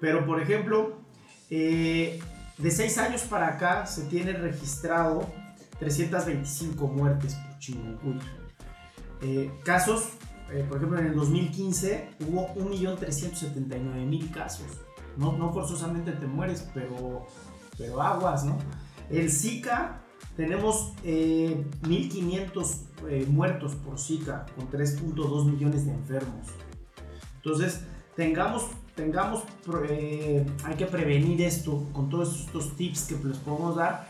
Pero, 0.00 0.26
por 0.26 0.40
ejemplo, 0.40 0.96
eh, 1.50 2.20
de 2.58 2.70
6 2.70 2.98
años 2.98 3.22
para 3.22 3.48
acá 3.48 3.86
se 3.86 4.04
tiene 4.04 4.32
registrado 4.32 5.26
325 5.78 6.86
muertes 6.88 7.34
por 7.34 7.58
chikungunya. 7.58 8.22
Eh, 9.20 9.50
casos 9.64 10.16
eh, 10.52 10.66
por 10.68 10.76
ejemplo, 10.76 10.98
en 10.98 11.06
el 11.06 11.14
2015 11.14 12.10
hubo 12.28 12.54
1.379.000 12.54 14.30
casos. 14.30 14.66
No, 15.16 15.32
no 15.32 15.52
forzosamente 15.52 16.12
te 16.12 16.26
mueres, 16.26 16.68
pero, 16.74 17.26
pero 17.78 18.02
aguas, 18.02 18.44
¿no? 18.44 18.58
El 19.08 19.30
Zika, 19.30 20.01
tenemos 20.36 20.92
1.500 21.04 22.76
eh, 23.08 23.26
muertos 23.28 23.74
por 23.76 23.98
Zika, 23.98 24.46
con 24.56 24.70
3.2 24.70 25.44
millones 25.46 25.86
de 25.86 25.92
enfermos. 25.92 26.48
Entonces, 27.36 27.82
tengamos, 28.16 28.66
tengamos 28.94 29.42
hay 30.64 30.76
que 30.76 30.86
prevenir 30.86 31.42
esto 31.42 31.84
con 31.92 32.08
todos 32.08 32.40
estos 32.40 32.76
tips 32.76 33.04
que 33.04 33.14
les 33.26 33.38
podemos 33.38 33.76
dar 33.76 34.06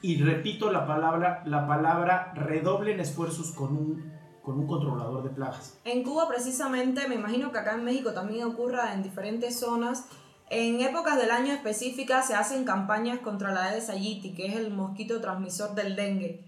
y 0.00 0.22
repito 0.22 0.70
la 0.70 0.86
palabra, 0.86 1.42
la 1.46 1.66
palabra 1.66 2.32
redoblen 2.34 3.00
esfuerzos 3.00 3.50
con 3.50 3.76
un, 3.76 4.12
con 4.42 4.58
un 4.58 4.66
controlador 4.66 5.24
de 5.24 5.30
plagas. 5.30 5.78
En 5.84 6.04
Cuba 6.04 6.28
precisamente, 6.28 7.08
me 7.08 7.16
imagino 7.16 7.50
que 7.50 7.58
acá 7.58 7.74
en 7.74 7.84
México 7.84 8.12
también 8.12 8.46
ocurra 8.46 8.94
en 8.94 9.02
diferentes 9.02 9.58
zonas, 9.58 10.06
en 10.50 10.80
épocas 10.80 11.16
del 11.16 11.30
año 11.30 11.52
específicas 11.52 12.26
se 12.26 12.34
hacen 12.34 12.64
campañas 12.64 13.20
contra 13.20 13.52
la 13.52 13.66
Aedes 13.66 13.90
aegypti, 13.90 14.34
que 14.34 14.46
es 14.46 14.56
el 14.56 14.70
mosquito 14.70 15.20
transmisor 15.20 15.74
del 15.74 15.96
dengue. 15.96 16.44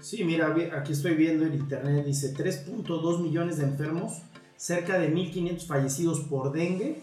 Sí, 0.00 0.22
mira, 0.24 0.54
aquí 0.78 0.92
estoy 0.92 1.14
viendo 1.14 1.46
en 1.46 1.54
internet, 1.54 2.04
dice 2.04 2.34
3.2 2.34 3.20
millones 3.20 3.56
de 3.58 3.64
enfermos, 3.64 4.22
cerca 4.56 4.98
de 4.98 5.12
1.500 5.12 5.66
fallecidos 5.66 6.20
por 6.20 6.52
dengue, 6.52 7.02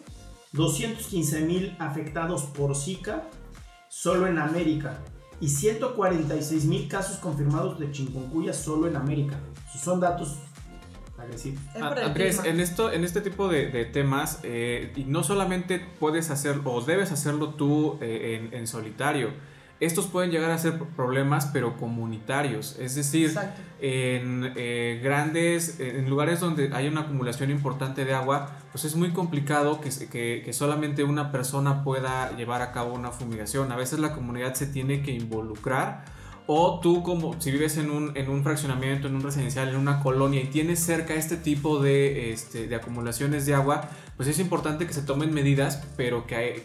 215.000 0.54 1.78
afectados 1.80 2.44
por 2.44 2.76
Zika, 2.76 3.28
solo 3.90 4.28
en 4.28 4.38
América 4.38 5.00
y 5.42 5.50
146 5.50 6.66
mil 6.66 6.88
casos 6.88 7.18
confirmados 7.18 7.80
de 7.80 7.92
chikungunya 7.92 8.54
solo 8.54 8.88
en 8.88 8.96
América. 8.96 9.40
Son 9.76 10.00
datos 10.00 10.38
agresivos. 11.22 11.62
Andrés, 11.80 12.42
en, 12.44 12.60
esto, 12.60 12.92
en 12.92 13.04
este 13.04 13.22
tipo 13.22 13.48
de, 13.48 13.86
temas, 13.86 14.40
eh, 14.44 14.92
y 14.96 15.06
no 15.06 15.24
solamente 15.24 15.82
puedes 16.00 16.30
hacerlo 16.30 16.74
o 16.74 16.82
debes 16.82 17.12
hacerlo 17.12 17.50
tú 17.56 17.98
eh, 18.02 18.50
en, 18.52 18.58
en 18.58 18.68
solitario, 18.68 19.32
estos 19.82 20.06
pueden 20.06 20.30
llegar 20.30 20.52
a 20.52 20.60
ser 20.60 20.78
problemas, 20.96 21.48
pero 21.48 21.76
comunitarios. 21.76 22.78
Es 22.80 22.94
decir, 22.94 23.34
en 23.82 24.54
eh, 24.56 25.02
grandes, 25.04 25.80
en 25.80 26.08
lugares 26.08 26.40
donde 26.40 26.70
hay 26.72 26.88
una 26.88 27.02
acumulación 27.02 27.50
importante 27.50 28.06
de 28.06 28.14
agua, 28.14 28.52
pues 28.72 28.86
es 28.86 28.96
muy 28.96 29.10
complicado 29.10 29.82
que, 29.82 29.90
que, 30.46 30.54
solamente 30.54 31.04
una 31.04 31.32
persona 31.32 31.84
pueda 31.84 32.38
llevar 32.38 32.62
a 32.62 32.72
cabo 32.74 32.94
una 32.94 33.10
fumigación. 33.10 33.72
A 33.72 33.76
veces 33.76 33.98
la 33.98 34.14
comunidad 34.14 34.54
se 34.54 34.68
tiene 34.68 35.02
que 35.02 35.14
involucrar. 35.14 36.06
O 36.48 36.80
tú 36.80 37.04
como 37.04 37.40
si 37.40 37.52
vives 37.52 37.78
en 37.78 37.92
un, 37.92 38.18
en 38.18 38.30
un 38.30 38.44
fraccionamiento, 38.44 39.08
en 39.08 39.16
un 39.16 39.22
residencial, 39.22 39.70
en 39.70 39.76
una 39.76 40.02
colonia 40.02 40.42
y 40.42 40.48
tienes 40.48 40.80
cerca 40.80 41.14
este 41.14 41.38
tipo 41.38 41.80
de, 41.80 42.34
este, 42.34 42.68
de 42.68 42.76
acumulaciones 42.76 43.46
de 43.46 43.54
agua, 43.54 43.90
pues 44.18 44.28
es 44.28 44.40
importante 44.40 44.86
que 44.86 44.94
se 44.94 45.04
tomen 45.04 45.34
medidas, 45.34 45.84
pero 45.96 46.26
que, 46.26 46.64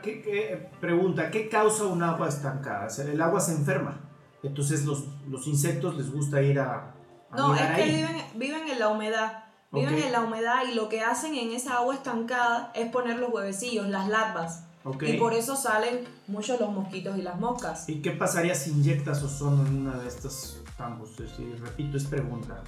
¿Qué, 0.03 0.69
pregunta, 0.81 1.31
¿qué 1.31 1.49
causa 1.49 1.85
un 1.85 2.03
agua 2.03 2.29
estancada? 2.29 2.89
el 2.99 3.21
agua 3.23 3.41
se 3.41 3.53
enferma. 3.53 4.01
Entonces 4.43 4.85
los, 4.85 5.05
los 5.29 5.47
insectos 5.47 5.97
les 5.97 6.11
gusta 6.11 6.43
ir 6.43 6.59
a... 6.59 6.95
no, 7.31 7.55
es 7.55 7.63
que 7.77 7.85
viven, 7.85 8.17
viven, 8.35 8.69
en 8.69 8.79
la 8.79 8.89
humedad. 8.89 9.45
Viven 9.71 9.99
en 9.99 10.13
la 10.13 10.21
humedad 10.21 10.65
y 10.71 10.75
lo 10.75 10.91
que 10.91 11.01
hacen 11.01 11.35
en 11.35 11.53
esa 11.53 11.77
agua 11.77 11.95
estancada 11.95 12.71
es 12.75 12.91
poner 12.91 13.19
los 13.19 13.33
huevecillos, 13.33 13.89
las 13.89 14.09
larvas. 14.09 14.65
Y 15.01 15.13
por 15.15 15.33
eso 15.33 15.57
salen 15.57 16.05
muchos 16.27 16.61
los 16.61 16.71
mosquitos 16.71 17.17
y 17.17 17.23
las 17.23 17.39
moscas. 17.39 17.89
¿Y 17.89 18.03
qué 18.03 18.11
pasaría 18.11 18.55
si 18.55 18.71
inyectas 18.71 19.23
ozono 19.23 19.65
en 19.67 19.87
una 19.87 19.99
de 19.99 20.09
estas 20.09 20.61
campos? 20.77 21.17
repito, 21.61 21.97
es 21.97 22.05
pregunta. 22.05 22.63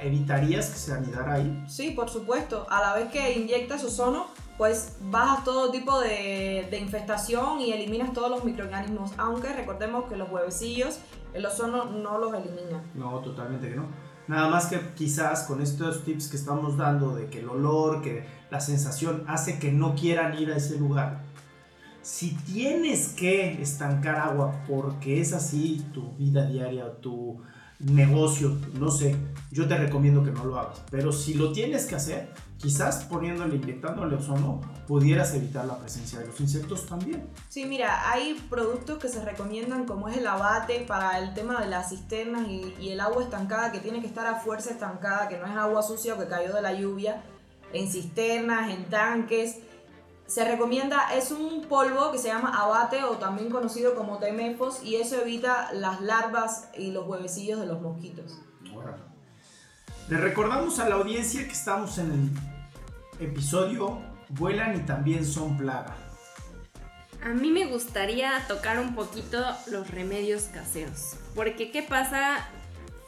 ¿Evitarías 0.00 0.70
que 0.70 0.78
se 0.78 0.92
anidara 0.92 1.34
ahí? 1.34 1.64
Sí, 1.68 1.90
por 1.90 2.08
supuesto. 2.08 2.66
A 2.70 2.80
la 2.80 2.94
vez 2.94 3.10
que 3.10 3.32
inyectas 3.32 3.84
ozono, 3.84 4.26
pues 4.62 4.92
bajas 5.10 5.42
todo 5.42 5.72
tipo 5.72 5.98
de, 5.98 6.78
infestación 6.80 7.60
y 7.60 7.72
eliminas 7.72 8.12
todos 8.12 8.30
los 8.30 8.44
microorganismos, 8.44 9.10
aunque 9.18 9.52
recordemos 9.52 10.04
que 10.04 10.14
los 10.14 10.30
huevecillos, 10.30 11.00
el 11.34 11.44
ozono 11.44 11.86
no 11.86 12.16
los 12.18 12.32
elimina. 12.32 12.80
No, 12.94 13.18
totalmente 13.22 13.70
que 13.70 13.74
no. 13.74 13.86
Nada 14.28 14.48
más 14.48 14.66
que 14.66 14.78
quizás 14.94 15.42
con 15.48 15.60
estos 15.60 16.04
tips 16.04 16.28
que 16.28 16.36
estamos 16.36 16.76
dando 16.76 17.12
de 17.12 17.26
que 17.26 17.40
el 17.40 17.48
olor, 17.48 18.02
que 18.02 18.24
la 18.52 18.60
sensación 18.60 19.24
hace 19.26 19.58
que 19.58 19.72
no 19.72 19.96
quieran 19.96 20.38
ir 20.38 20.52
a 20.52 20.56
ese 20.58 20.78
lugar. 20.78 21.24
Si 22.02 22.36
tienes 22.36 23.08
que 23.14 23.60
estancar 23.60 24.14
agua 24.14 24.62
porque 24.68 25.20
es 25.20 25.32
así 25.32 25.84
tu 25.92 26.12
vida 26.12 26.46
diaria, 26.46 27.00
tu 27.00 27.42
negocio, 27.80 28.56
no 28.74 28.92
sé, 28.92 29.16
yo 29.50 29.66
te 29.66 29.76
recomiendo 29.76 30.22
que 30.22 30.30
no 30.30 30.44
lo 30.44 30.60
hagas. 30.60 30.82
Pero 30.88 31.10
si 31.10 31.34
lo 31.34 31.50
tienes 31.50 31.86
que 31.86 31.96
hacer, 31.96 32.32
quizás 32.62 33.04
poniéndole, 33.04 33.56
inyectándole 33.56 34.16
ozono, 34.16 34.60
pudieras 34.86 35.34
evitar 35.34 35.66
la 35.66 35.76
presencia 35.78 36.20
de 36.20 36.28
los 36.28 36.40
insectos 36.40 36.86
también. 36.86 37.28
Sí, 37.48 37.66
mira, 37.66 38.10
hay 38.10 38.34
productos 38.48 38.98
que 38.98 39.08
se 39.08 39.24
recomiendan 39.24 39.84
como 39.84 40.08
es 40.08 40.16
el 40.16 40.26
abate 40.26 40.84
para 40.86 41.18
el 41.18 41.34
tema 41.34 41.60
de 41.60 41.66
las 41.66 41.90
cisternas 41.90 42.46
y, 42.46 42.74
y 42.80 42.90
el 42.90 43.00
agua 43.00 43.22
estancada, 43.22 43.72
que 43.72 43.80
tiene 43.80 44.00
que 44.00 44.06
estar 44.06 44.26
a 44.26 44.36
fuerza 44.36 44.70
estancada, 44.70 45.28
que 45.28 45.38
no 45.38 45.46
es 45.46 45.52
agua 45.52 45.82
sucia 45.82 46.14
o 46.14 46.18
que 46.18 46.28
cayó 46.28 46.54
de 46.54 46.62
la 46.62 46.72
lluvia, 46.72 47.22
en 47.72 47.90
cisternas, 47.90 48.70
en 48.70 48.84
tanques 48.88 49.58
se 50.32 50.44
recomienda, 50.46 51.12
es 51.14 51.30
un 51.30 51.66
polvo 51.68 52.10
que 52.10 52.16
se 52.16 52.28
llama 52.28 52.58
abate 52.58 53.04
o 53.04 53.18
también 53.18 53.50
conocido 53.50 53.94
como 53.94 54.16
temefos 54.16 54.82
y 54.82 54.96
eso 54.96 55.20
evita 55.20 55.72
las 55.74 56.00
larvas 56.00 56.70
y 56.74 56.90
los 56.90 57.06
huevecillos 57.06 57.60
de 57.60 57.66
los 57.66 57.82
mosquitos. 57.82 58.38
Le 60.08 60.16
recordamos 60.16 60.78
a 60.78 60.88
la 60.88 60.94
audiencia 60.94 61.44
que 61.44 61.52
estamos 61.52 61.98
en 61.98 62.12
el 62.12 62.51
episodio 63.22 64.00
Vuelan 64.30 64.76
y 64.76 64.80
también 64.80 65.24
son 65.26 65.56
plaga. 65.56 65.96
A 67.22 67.28
mí 67.28 67.50
me 67.50 67.66
gustaría 67.66 68.32
tocar 68.48 68.80
un 68.80 68.94
poquito 68.94 69.44
los 69.70 69.90
remedios 69.90 70.44
caseros. 70.44 71.16
Porque 71.34 71.70
¿qué 71.70 71.82
pasa 71.82 72.48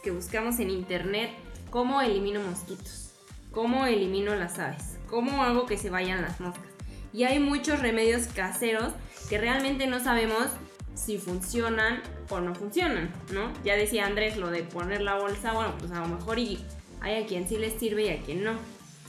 que 0.03 0.11
buscamos 0.11 0.61
en 0.61 0.71
internet? 0.71 1.31
¿Cómo 1.71 2.01
elimino 2.01 2.41
mosquitos? 2.41 3.13
¿Cómo 3.51 3.87
elimino 3.87 4.35
las 4.35 4.59
aves? 4.59 4.99
¿Cómo 5.09 5.43
hago 5.43 5.67
que 5.67 5.79
se 5.79 5.91
vayan 5.91 6.23
las 6.23 6.41
moscas? 6.41 6.71
Y 7.13 7.25
hay 7.25 7.39
muchos 7.39 7.81
remedios 7.81 8.27
caseros 8.27 8.93
que 9.29 9.39
realmente 9.39 9.87
no 9.87 9.99
sabemos 9.99 10.49
si 10.95 11.19
funcionan 11.19 12.03
o 12.29 12.41
no 12.41 12.55
funcionan, 12.55 13.11
¿no? 13.33 13.53
Ya 13.65 13.77
decía 13.77 14.07
Andrés 14.07 14.37
lo 14.37 14.51
de 14.51 14.63
poner 14.63 15.01
la 15.01 15.17
bolsa, 15.17 15.53
bueno, 15.53 15.75
pues 15.79 15.91
a 15.91 16.01
lo 16.01 16.09
mejor 16.09 16.39
y 16.39 16.65
hay 17.01 17.23
a 17.23 17.27
quien 17.27 17.49
sí 17.49 17.57
les 17.57 17.79
sirve 17.79 18.05
y 18.05 18.09
a 18.11 18.21
quien 18.21 18.45
no. 18.45 18.53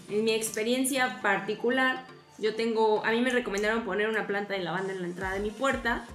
En 0.09 0.24
mi 0.24 0.31
experiencia 0.31 1.19
particular, 1.21 2.05
yo 2.38 2.55
tengo, 2.55 3.03
a 3.05 3.12
mí 3.12 3.21
me 3.21 3.29
recomendaron 3.29 3.83
poner 3.83 4.09
una 4.09 4.27
planta 4.27 4.53
de 4.53 4.59
lavanda 4.59 4.93
en 4.93 5.01
la 5.01 5.07
entrada 5.07 5.33
de 5.33 5.39
mi 5.39 5.51
puerta. 5.51 6.05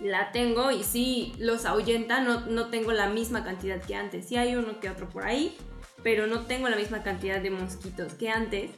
La 0.00 0.30
tengo 0.30 0.70
y 0.70 0.84
sí 0.84 1.34
los 1.38 1.64
ahuyenta, 1.64 2.20
no, 2.20 2.40
no 2.46 2.68
tengo 2.68 2.92
la 2.92 3.08
misma 3.08 3.44
cantidad 3.44 3.82
que 3.82 3.94
antes. 3.94 4.28
Sí 4.28 4.36
hay 4.36 4.54
uno 4.54 4.78
que 4.78 4.90
otro 4.90 5.08
por 5.08 5.24
ahí, 5.24 5.56
pero 6.02 6.26
no 6.26 6.46
tengo 6.46 6.68
la 6.68 6.76
misma 6.76 7.02
cantidad 7.02 7.40
de 7.40 7.50
mosquitos 7.50 8.12
que 8.14 8.30
antes. 8.30 8.70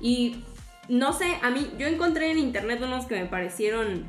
Y 0.00 0.42
no 0.88 1.12
sé, 1.12 1.38
a 1.42 1.50
mí 1.50 1.70
yo 1.78 1.86
encontré 1.86 2.30
en 2.30 2.38
internet 2.38 2.80
unos 2.82 3.06
que 3.06 3.16
me 3.16 3.26
parecieron 3.26 4.06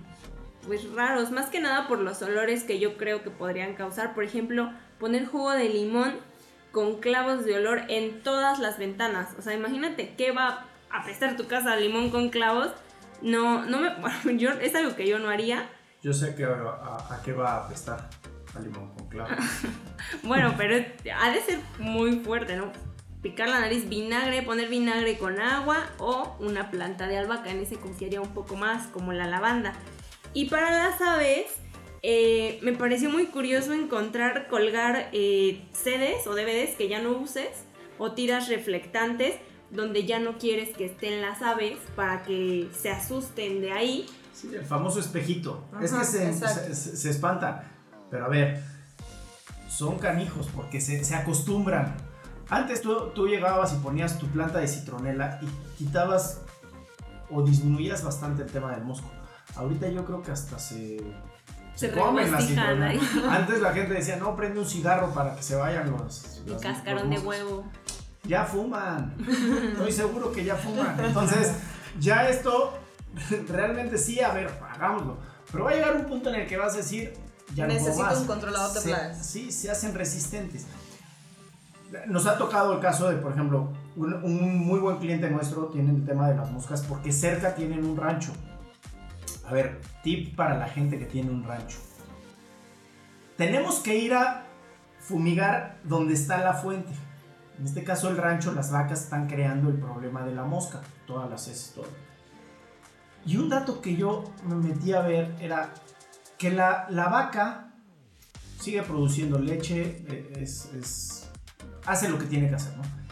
pues 0.65 0.89
raros, 0.93 1.31
más 1.31 1.47
que 1.47 1.59
nada 1.59 1.87
por 1.87 1.99
los 1.99 2.21
olores 2.21 2.63
que 2.63 2.79
yo 2.79 2.95
creo 2.97 3.23
que 3.23 3.29
podrían 3.29 3.75
causar. 3.75 4.13
Por 4.13 4.23
ejemplo, 4.23 4.71
poner 4.99 5.25
jugo 5.25 5.51
de 5.51 5.67
limón 5.67 6.13
con 6.73 6.99
clavos 6.99 7.45
de 7.45 7.55
olor 7.55 7.83
en 7.87 8.21
todas 8.21 8.59
las 8.59 8.77
ventanas. 8.77 9.29
O 9.39 9.41
sea, 9.41 9.53
imagínate 9.53 10.15
qué 10.17 10.31
va 10.31 10.65
apestar 10.93 11.35
tu 11.35 11.47
casa 11.47 11.73
a 11.73 11.75
limón 11.75 12.09
con 12.09 12.29
clavos, 12.29 12.69
no, 13.21 13.65
no 13.65 13.79
me, 13.79 14.37
yo, 14.37 14.51
es 14.51 14.75
algo 14.75 14.95
que 14.95 15.07
yo 15.07 15.19
no 15.19 15.29
haría. 15.29 15.69
Yo 16.01 16.13
sé 16.13 16.35
que 16.35 16.45
a, 16.45 17.21
qué 17.23 17.33
va 17.33 17.53
a 17.53 17.65
apestar 17.65 18.09
a 18.55 18.59
limón 18.59 18.93
con 18.95 19.07
clavos. 19.09 19.37
bueno, 20.23 20.53
pero 20.57 20.85
ha 21.17 21.31
de 21.31 21.41
ser 21.41 21.59
muy 21.79 22.19
fuerte, 22.19 22.55
¿no? 22.55 22.71
Picar 23.21 23.47
la 23.47 23.61
nariz, 23.61 23.87
vinagre, 23.87 24.41
poner 24.41 24.67
vinagre 24.67 25.17
con 25.17 25.39
agua 25.39 25.77
o 25.97 26.35
una 26.39 26.69
planta 26.69 27.07
de 27.07 27.17
albahaca, 27.17 27.51
en 27.51 27.61
ese 27.61 27.77
confiaría 27.77 28.19
un 28.19 28.33
poco 28.33 28.57
más, 28.57 28.87
como 28.87 29.13
la 29.13 29.27
lavanda. 29.27 29.73
Y 30.33 30.49
para 30.49 30.71
las 30.71 30.99
aves, 30.99 31.55
eh, 32.05 32.59
me 32.61 32.73
pareció 32.73 33.09
muy 33.09 33.27
curioso 33.27 33.71
encontrar 33.71 34.49
colgar 34.49 35.07
eh, 35.13 35.65
CDs 35.71 36.27
o 36.27 36.35
DVDs 36.35 36.75
que 36.75 36.89
ya 36.89 37.01
no 37.01 37.11
uses 37.11 37.63
o 37.97 38.11
tiras 38.11 38.49
reflectantes 38.49 39.35
donde 39.71 40.05
ya 40.05 40.19
no 40.19 40.37
quieres 40.37 40.75
que 40.75 40.85
estén 40.85 41.21
las 41.21 41.41
aves 41.41 41.77
para 41.95 42.23
que 42.23 42.69
se 42.77 42.89
asusten 42.89 43.61
de 43.61 43.71
ahí. 43.71 44.05
Sí, 44.33 44.53
el 44.53 44.65
famoso 44.65 44.99
espejito. 44.99 45.63
es 45.81 45.93
que 45.93 46.03
se, 46.03 46.75
se, 46.75 47.09
espanta. 47.09 47.71
Pero 48.11 48.25
a 48.25 48.27
ver, 48.27 48.61
son 49.69 49.97
canijos 49.97 50.49
porque 50.53 50.81
se, 50.81 51.05
se 51.05 51.15
acostumbran. 51.15 51.95
Antes 52.49 52.81
tú, 52.81 53.11
tú, 53.15 53.27
llegabas 53.27 53.73
y 53.73 53.77
ponías 53.77 54.19
tu 54.19 54.27
planta 54.27 54.59
de 54.59 54.67
citronela 54.67 55.39
y 55.41 55.47
quitabas 55.77 56.41
o 57.31 57.41
disminuías 57.41 58.03
bastante 58.03 58.43
el 58.43 58.51
tema 58.51 58.75
del 58.75 58.83
mosco. 58.83 59.09
Ahorita 59.55 59.87
yo 59.87 60.03
creo 60.05 60.21
que 60.21 60.31
hasta 60.31 60.59
se 60.59 60.97
se, 61.75 61.91
comen 61.91 62.31
las 62.31 62.43
Antes 63.29 63.61
la 63.61 63.73
gente 63.73 63.93
decía, 63.93 64.17
no, 64.17 64.35
prende 64.35 64.59
un 64.59 64.65
cigarro 64.65 65.13
para 65.13 65.35
que 65.35 65.43
se 65.43 65.55
vayan 65.55 65.91
los... 65.91 66.41
Y 66.45 66.53
cascarón 66.61 67.09
de 67.09 67.19
huevo. 67.19 67.65
Ya 68.23 68.45
fuman. 68.45 69.15
Estoy 69.71 69.91
seguro 69.91 70.31
que 70.31 70.43
ya 70.43 70.55
fuman. 70.55 70.97
Entonces, 71.03 71.53
ya 71.99 72.29
esto, 72.29 72.73
realmente 73.49 73.97
sí, 73.97 74.19
a 74.21 74.31
ver, 74.33 74.49
hagámoslo. 74.73 75.17
Pero 75.51 75.65
va 75.65 75.71
a 75.71 75.73
llegar 75.73 75.95
un 75.95 76.05
punto 76.05 76.29
en 76.29 76.35
el 76.35 76.47
que 76.47 76.57
vas 76.57 76.73
a 76.73 76.77
decir, 76.77 77.13
ya 77.53 77.67
Necesito 77.67 78.05
no 78.05 78.19
un 78.19 78.27
controlador 78.27 78.73
de 78.73 78.81
plagas. 78.81 79.25
Sí, 79.25 79.51
se 79.51 79.69
hacen 79.69 79.93
resistentes. 79.93 80.65
Nos 82.07 82.25
ha 82.25 82.37
tocado 82.37 82.73
el 82.73 82.79
caso 82.79 83.09
de, 83.09 83.17
por 83.17 83.33
ejemplo, 83.33 83.69
un, 83.95 84.13
un 84.13 84.57
muy 84.57 84.79
buen 84.79 84.97
cliente 84.97 85.29
nuestro 85.29 85.65
tiene 85.67 85.91
el 85.91 86.05
tema 86.05 86.27
de 86.29 86.35
las 86.35 86.49
moscas 86.49 86.81
porque 86.81 87.11
cerca 87.11 87.53
tienen 87.53 87.85
un 87.85 87.95
rancho. 87.95 88.31
A 89.45 89.53
ver, 89.53 89.81
tip 90.03 90.35
para 90.35 90.57
la 90.57 90.67
gente 90.67 90.97
que 90.97 91.05
tiene 91.05 91.29
un 91.31 91.43
rancho. 91.43 91.77
Tenemos 93.37 93.79
que 93.79 93.97
ir 93.97 94.13
a 94.13 94.45
fumigar 94.99 95.77
donde 95.83 96.13
está 96.13 96.37
la 96.37 96.53
fuente. 96.53 96.93
En 97.59 97.65
este 97.65 97.83
caso 97.83 98.09
el 98.09 98.17
rancho, 98.17 98.53
las 98.53 98.71
vacas 98.71 99.03
están 99.03 99.27
creando 99.27 99.69
el 99.69 99.77
problema 99.77 100.23
de 100.23 100.33
la 100.33 100.43
mosca, 100.43 100.81
todas 101.05 101.29
las 101.29 101.47
heces, 101.47 101.73
todo. 101.75 101.87
Y 103.25 103.37
un 103.37 103.49
dato 103.49 103.81
que 103.81 103.95
yo 103.95 104.23
me 104.45 104.55
metí 104.55 104.93
a 104.93 105.01
ver 105.01 105.35
era 105.39 105.73
que 106.37 106.51
la, 106.51 106.87
vaca 106.89 107.71
sigue 108.59 108.81
produciendo 108.81 109.39
leche, 109.39 110.03
eh, 110.07 110.45
hace 111.85 112.09
lo 112.09 112.17
que 112.17 112.25
tiene 112.25 112.49
que 112.49 112.55
hacer, 112.55 112.75
¿no? 112.77 113.02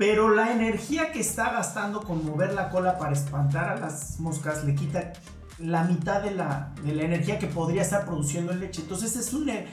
Pero 0.00 0.34
la 0.34 0.50
energía 0.50 1.12
que 1.12 1.20
está 1.20 1.52
gastando 1.52 2.00
con 2.00 2.24
mover 2.24 2.54
la 2.54 2.70
cola 2.70 2.96
para 2.96 3.12
espantar 3.12 3.68
a 3.68 3.76
las 3.76 4.18
moscas 4.18 4.64
le 4.64 4.74
quita 4.74 5.12
la 5.58 5.84
mitad 5.84 6.22
de 6.22 6.30
la, 6.30 6.72
de 6.82 6.94
la 6.94 7.02
energía 7.02 7.38
que 7.38 7.46
podría 7.46 7.82
estar 7.82 8.06
produciendo 8.06 8.50
en 8.52 8.60
leche. 8.60 8.80
Entonces 8.80 9.14
es 9.14 9.34
un... 9.34 9.50
Eh, 9.50 9.66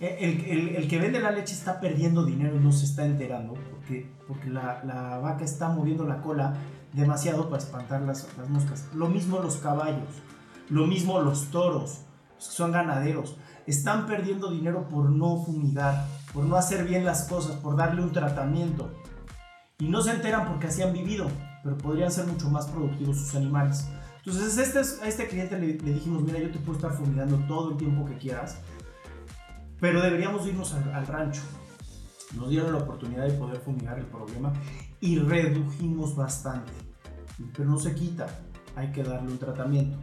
el, 0.00 0.74
el, 0.74 0.88
que 0.88 0.98
vende 0.98 1.20
la 1.20 1.30
leche 1.30 1.54
está 1.54 1.78
perdiendo 1.78 2.24
dinero 2.24 2.56
y 2.56 2.58
no 2.58 2.72
se 2.72 2.86
está 2.86 3.06
enterando 3.06 3.54
porque, 3.70 4.10
porque 4.26 4.50
la, 4.50 4.82
la 4.82 5.18
vaca 5.18 5.44
está 5.44 5.68
moviendo 5.68 6.04
la 6.04 6.22
cola 6.22 6.54
demasiado 6.92 7.48
para 7.48 7.62
espantar 7.62 8.02
las, 8.02 8.26
las, 8.36 8.48
moscas. 8.48 8.84
Lo 8.96 9.06
mismo 9.06 9.38
los 9.38 9.58
caballos, 9.58 10.08
lo 10.70 10.88
mismo 10.88 11.20
los 11.20 11.52
toros, 11.52 12.00
son 12.38 12.72
ganaderos. 12.72 13.36
Están 13.64 14.08
perdiendo 14.08 14.50
dinero 14.50 14.88
por 14.88 15.08
no 15.08 15.36
fumigar, 15.36 16.04
por 16.34 16.46
no 16.46 16.56
hacer 16.56 16.84
bien 16.84 17.04
las 17.04 17.28
cosas, 17.28 17.54
por 17.58 17.76
darle 17.76 18.02
un 18.02 18.10
tratamiento 18.10 18.90
y 19.80 19.88
no 19.88 20.02
se 20.02 20.10
enteran 20.10 20.48
porque 20.48 20.66
así 20.66 20.82
han 20.82 20.92
vivido, 20.92 21.28
pero 21.62 21.78
podrían 21.78 22.10
ser 22.10 22.26
mucho 22.26 22.50
más 22.50 22.66
productivos 22.66 23.16
sus 23.16 23.34
animales. 23.36 23.86
Entonces 24.24 24.58
este, 24.58 25.04
a 25.04 25.08
este 25.08 25.28
cliente 25.28 25.58
le, 25.58 25.74
dijimos, 25.74 26.22
mira, 26.22 26.38
yo 26.40 26.50
te 26.50 26.58
puedo 26.58 26.78
estar 26.78 26.92
fumigando 26.92 27.36
todo 27.46 27.70
el 27.70 27.76
tiempo 27.76 28.04
que 28.04 28.18
quieras, 28.18 28.58
pero 29.80 30.02
deberíamos 30.02 30.46
irnos 30.46 30.74
al, 30.74 31.06
rancho. 31.06 31.42
Nos 32.34 32.50
dieron 32.50 32.72
la 32.72 32.78
oportunidad 32.78 33.26
de 33.26 33.34
poder 33.34 33.58
fumigar 33.60 33.98
el 33.98 34.06
problema 34.06 34.52
y 35.00 35.18
redujimos 35.18 36.14
bastante. 36.14 36.72
Pero 37.56 37.70
no 37.70 37.78
se 37.78 37.94
quita, 37.94 38.26
hay 38.74 38.90
que 38.90 39.02
darle 39.02 39.30
un 39.30 39.38
tratamiento. 39.38 39.96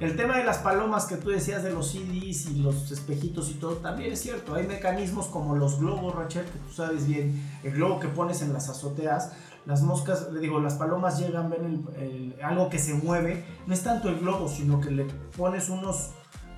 El 0.00 0.16
tema 0.16 0.38
de 0.38 0.44
las 0.44 0.58
palomas 0.58 1.04
que 1.04 1.16
tú 1.16 1.28
decías 1.28 1.62
de 1.62 1.70
los 1.70 1.92
CDs 1.92 2.46
y 2.46 2.62
los 2.62 2.90
espejitos 2.90 3.50
y 3.50 3.54
todo, 3.54 3.76
también 3.76 4.14
es 4.14 4.20
cierto. 4.20 4.54
Hay 4.54 4.66
mecanismos 4.66 5.26
como 5.26 5.54
los 5.54 5.78
globos, 5.78 6.14
Rachel, 6.14 6.46
que 6.46 6.58
tú 6.58 6.72
sabes 6.72 7.06
bien, 7.06 7.46
el 7.62 7.72
globo 7.72 8.00
que 8.00 8.08
pones 8.08 8.40
en 8.40 8.54
las 8.54 8.70
azoteas. 8.70 9.32
Las 9.66 9.82
moscas, 9.82 10.32
le 10.32 10.40
digo, 10.40 10.58
las 10.58 10.74
palomas 10.74 11.18
llegan, 11.18 11.50
ven 11.50 12.34
algo 12.42 12.70
que 12.70 12.78
se 12.78 12.94
mueve. 12.94 13.44
No 13.66 13.74
es 13.74 13.82
tanto 13.82 14.08
el 14.08 14.18
globo, 14.20 14.48
sino 14.48 14.80
que 14.80 14.90
le 14.90 15.04
pones 15.36 15.68
unos, 15.68 16.12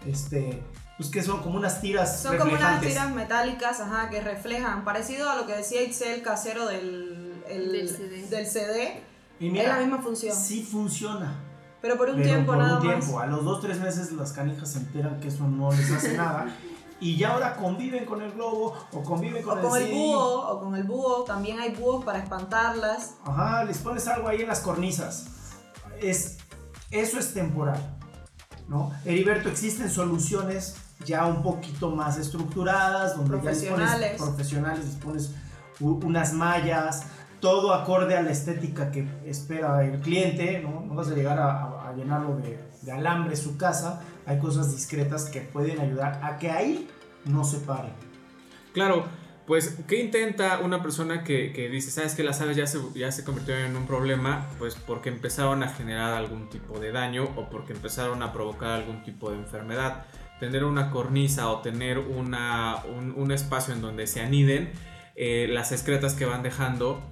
este, 0.07 0.63
pues 0.97 1.11
que 1.11 1.21
son 1.21 1.41
como 1.41 1.57
unas 1.59 1.81
tiras 1.81 2.23
Son 2.23 2.39
como 2.39 2.53
unas 2.53 2.81
tiras 2.81 3.11
metálicas, 3.11 3.81
ajá, 3.81 4.09
que 4.09 4.21
reflejan, 4.21 4.85
parecido 4.85 5.29
a 5.29 5.35
lo 5.35 5.49
que 5.49 5.57
decía 5.57 5.83
Itzel 5.83 6.23
casero 6.23 6.69
del, 6.69 7.43
del 7.49 7.89
CD. 7.89 8.27
Del 8.29 8.47
CD. 8.47 9.03
Y 9.41 9.51
mira, 9.51 9.65
es 9.65 9.69
la 9.71 9.79
misma 9.81 9.99
función. 9.99 10.37
Sí 10.37 10.63
funciona 10.63 11.49
pero 11.83 11.99
por 11.99 12.09
un 12.09 12.23
tiempo 12.23 12.53
por 12.53 12.63
un 12.63 12.81
tiempo. 12.81 13.19
A 13.19 13.27
los 13.27 13.45
dos, 13.45 13.61
tres 13.61 13.81
meses 13.81 14.13
las 14.13 14.33
canijas 14.33 14.71
se 14.71 14.79
enteran 14.79 15.21
que 15.21 15.29
eso 15.29 15.47
no 15.49 15.73
les 15.73 15.91
hace 15.91 16.17
nada. 16.17 16.47
Y 17.01 17.17
ya 17.17 17.33
ahora 17.33 17.57
conviven 17.57 18.05
con 18.05 18.23
el 18.23 18.31
globo 18.31 18.75
o 18.93 19.03
conviven 19.03 19.43
con, 19.43 19.59
o 19.59 19.69
con 19.69 19.83
el, 19.83 19.93
búho. 19.93 20.49
O 20.49 20.61
con 20.61 20.77
el 20.77 20.85
búho. 20.85 21.25
También 21.25 21.59
hay 21.59 21.75
búhos 21.75 22.05
para 22.05 22.21
espantarlas. 22.21 23.17
Ajá, 23.25 23.65
les 23.65 23.79
pones 23.79 24.07
algo 24.07 24.29
ahí 24.29 24.43
en 24.43 24.49
las 24.49 24.61
cornisas. 24.61 25.27
Es, 26.01 26.39
eso 26.93 27.19
es 27.19 27.35
temporal. 27.35 27.99
¿no? 28.69 28.93
Heriberto, 29.05 29.49
existen 29.49 29.91
soluciones 29.91 30.77
ya 31.05 31.27
un 31.27 31.43
poquito 31.43 31.91
más 31.91 32.17
estructuradas, 32.17 33.17
donde 33.17 33.43
ya 33.43 33.51
les 33.51 33.65
pones 33.65 34.21
profesionales, 34.21 34.85
les 34.85 34.95
pones 34.95 35.35
unas 35.81 36.33
mallas, 36.33 37.07
todo 37.41 37.75
acorde 37.75 38.17
a 38.17 38.23
la 38.23 38.31
estética 38.31 38.93
que 38.93 39.09
espera 39.27 39.85
el 39.85 40.01
cliente, 40.01 40.61
¿no? 40.61 40.85
No 40.87 40.95
vas 40.95 41.09
a 41.09 41.15
llegar 41.15 41.41
a, 41.41 41.72
llenarlo 41.95 42.37
de, 42.37 42.93
alambre 42.93 43.37
su 43.37 43.57
casa, 43.57 44.03
hay 44.27 44.39
cosas 44.39 44.73
discretas 44.73 45.27
que 45.27 45.41
pueden 45.41 45.81
ayudar 45.81 46.21
a 46.23 46.39
que 46.39 46.51
ahí 46.51 46.89
no 47.25 47.45
se 47.45 47.59
pare. 47.59 47.91
Claro, 48.73 49.05
pues, 49.47 49.79
¿qué 49.89 50.01
intenta 50.01 50.61
una 50.61 50.83
persona 50.83 51.25
que, 51.25 51.69
dice, 51.71 51.91
sabes 51.91 52.15
que 52.15 52.23
las 52.23 52.41
aves 52.41 52.57
ya 52.57 52.67
se, 52.67 52.79
ya 52.95 53.11
se 53.13 53.25
convirtieron 53.25 53.65
en 53.65 53.77
un 53.77 53.87
problema? 53.87 54.49
Pues 54.59 54.75
porque 54.75 55.09
empezaron 55.09 55.63
a 55.63 55.69
generar 55.69 56.15
algún 56.15 56.49
tipo 56.49 56.79
de 56.79 56.93
daño 56.93 57.25
o 57.37 57.49
porque 57.51 57.73
empezaron 57.73 58.23
a 58.23 58.33
provocar 58.33 58.71
algún 58.71 59.03
tipo 59.03 59.31
de 59.31 59.39
enfermedad. 59.39 60.07
Tener 60.41 60.65
una 60.65 60.91
cornisa 60.91 61.49
o 61.51 61.61
tener 61.61 61.99
una, 61.99 62.83
un, 62.87 63.31
espacio 63.31 63.75
en 63.75 63.81
donde 63.81 64.07
se 64.07 64.21
aniden, 64.21 64.73
eh, 65.15 65.47
las 65.49 65.73
excretas 65.73 66.15
que 66.15 66.25
van 66.25 66.43
dejando 66.43 67.03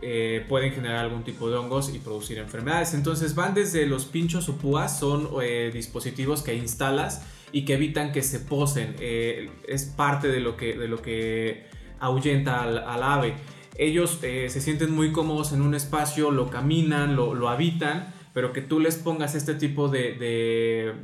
eh, 0.00 0.44
pueden 0.48 0.72
generar 0.72 1.04
algún 1.04 1.24
tipo 1.24 1.50
de 1.50 1.56
hongos 1.56 1.92
y 1.92 1.98
producir 1.98 2.38
enfermedades. 2.38 2.94
Entonces 2.94 3.34
van 3.34 3.54
desde 3.54 3.84
los 3.86 4.04
pinchos 4.04 4.48
o 4.48 4.56
púas, 4.56 4.98
son 4.98 5.28
eh, 5.42 5.70
dispositivos 5.72 6.42
que 6.42 6.54
instalas 6.54 7.26
y 7.50 7.64
que 7.64 7.74
evitan 7.74 8.12
que 8.12 8.22
se 8.22 8.38
posen. 8.38 8.94
Eh, 9.00 9.50
es 9.66 9.86
parte 9.86 10.28
de 10.28 10.38
lo 10.38 10.56
que, 10.56 10.76
de 10.78 10.86
lo 10.86 11.02
que 11.02 11.66
ahuyenta 11.98 12.62
al, 12.62 13.02
ave. 13.02 13.34
Ellos 13.76 14.18
se 14.20 14.60
sienten 14.60 14.92
muy 14.92 15.12
cómodos 15.12 15.52
en 15.52 15.62
un 15.62 15.74
espacio, 15.74 16.30
lo 16.30 16.48
caminan, 16.48 17.16
lo, 17.16 17.48
habitan, 17.48 18.12
pero 18.34 18.52
que 18.52 18.60
tú 18.60 18.80
les 18.80 18.96
pongas 18.96 19.36
este 19.36 19.54
tipo 19.54 19.88
de, 19.88 20.94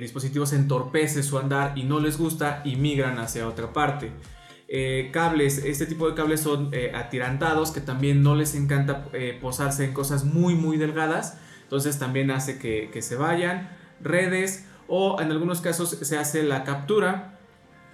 dispositivos 0.00 0.52
entorpece 0.52 1.22
su 1.22 1.38
andar 1.38 1.78
y 1.78 1.84
no 1.84 2.00
les 2.00 2.18
gusta 2.18 2.62
y 2.64 2.74
migran 2.74 3.18
hacia 3.18 3.48
otra 3.48 3.72
parte. 3.72 4.10
Eh, 4.70 5.08
cables, 5.14 5.64
este 5.64 5.86
tipo 5.86 6.06
de 6.06 6.14
cables 6.14 6.40
son 6.40 6.68
eh, 6.72 6.92
atirantados 6.94 7.70
que 7.70 7.80
también 7.80 8.22
no 8.22 8.34
les 8.34 8.54
encanta 8.54 9.08
eh, 9.14 9.38
posarse 9.40 9.86
en 9.86 9.94
cosas 9.94 10.24
muy 10.24 10.54
muy 10.54 10.76
delgadas, 10.76 11.38
entonces 11.62 11.98
también 11.98 12.30
hace 12.30 12.58
que, 12.58 13.00
se 13.00 13.16
vayan, 13.16 13.70
redes 14.02 14.66
o 14.86 15.22
en 15.22 15.30
algunos 15.30 15.62
casos 15.62 15.90
se 16.02 16.18
hace 16.18 16.42
la 16.42 16.64
captura. 16.64 17.34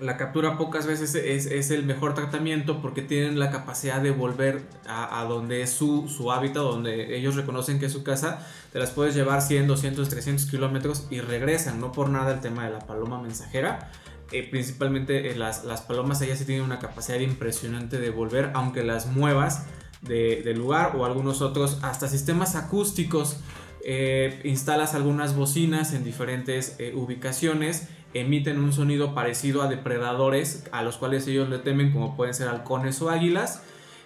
La 0.00 0.16
captura 0.16 0.58
pocas 0.58 0.88
veces 0.88 1.14
es, 1.14 1.70
el 1.70 1.84
mejor 1.84 2.14
tratamiento 2.14 2.82
porque 2.82 3.00
tienen 3.00 3.38
la 3.38 3.52
capacidad 3.52 4.00
de 4.00 4.10
volver 4.10 4.62
a, 4.88 5.24
donde 5.28 5.62
es 5.62 5.70
su, 5.70 6.08
su, 6.08 6.32
hábitat, 6.32 6.64
donde 6.64 7.16
ellos 7.16 7.36
reconocen 7.36 7.78
que 7.78 7.86
es 7.86 7.92
su 7.92 8.02
casa. 8.02 8.44
Te 8.72 8.80
las 8.80 8.90
puedes 8.90 9.14
llevar 9.14 9.40
100, 9.40 9.68
200, 9.68 10.08
300 10.08 10.46
kilómetros 10.46 11.06
y 11.10 11.20
regresan. 11.20 11.80
No 11.80 11.92
por 11.92 12.10
nada 12.10 12.34
el 12.34 12.40
tema 12.40 12.64
de 12.64 12.72
la 12.72 12.80
paloma 12.80 13.22
mensajera 13.22 13.88
eh, 14.32 14.48
principalmente 14.50 15.30
eh, 15.30 15.36
las, 15.36 15.64
las, 15.64 15.82
palomas 15.82 16.20
ellas 16.22 16.38
sí 16.38 16.44
tienen 16.44 16.64
una 16.64 16.78
capacidad 16.78 17.18
impresionante 17.18 17.98
de 17.98 18.10
volver, 18.10 18.50
aunque 18.54 18.82
las 18.82 19.06
muevas 19.06 19.66
del 20.02 20.58
lugar 20.58 20.96
o 20.96 21.06
algunos 21.06 21.40
otros 21.40 21.78
hasta 21.82 22.08
sistemas 22.08 22.56
acústicos. 22.56 23.38
Eh, 23.86 24.40
instalas 24.44 24.94
algunas 24.94 25.36
bocinas 25.36 25.92
en 25.92 26.04
diferentes 26.04 26.76
eh, 26.78 26.94
ubicaciones, 26.94 27.88
emiten 28.14 28.58
un 28.58 28.72
sonido 28.72 29.14
parecido 29.14 29.60
a 29.60 29.68
depredadores 29.68 30.64
a 30.72 30.82
los 30.82 30.96
cuales 30.96 31.26
ellos 31.26 31.50
le 31.50 31.58
temen, 31.58 31.92
como 31.92 32.16
pueden 32.16 32.32
ser 32.32 32.48
halcones 32.48 33.02
o 33.02 33.10
águilas, 33.10 33.62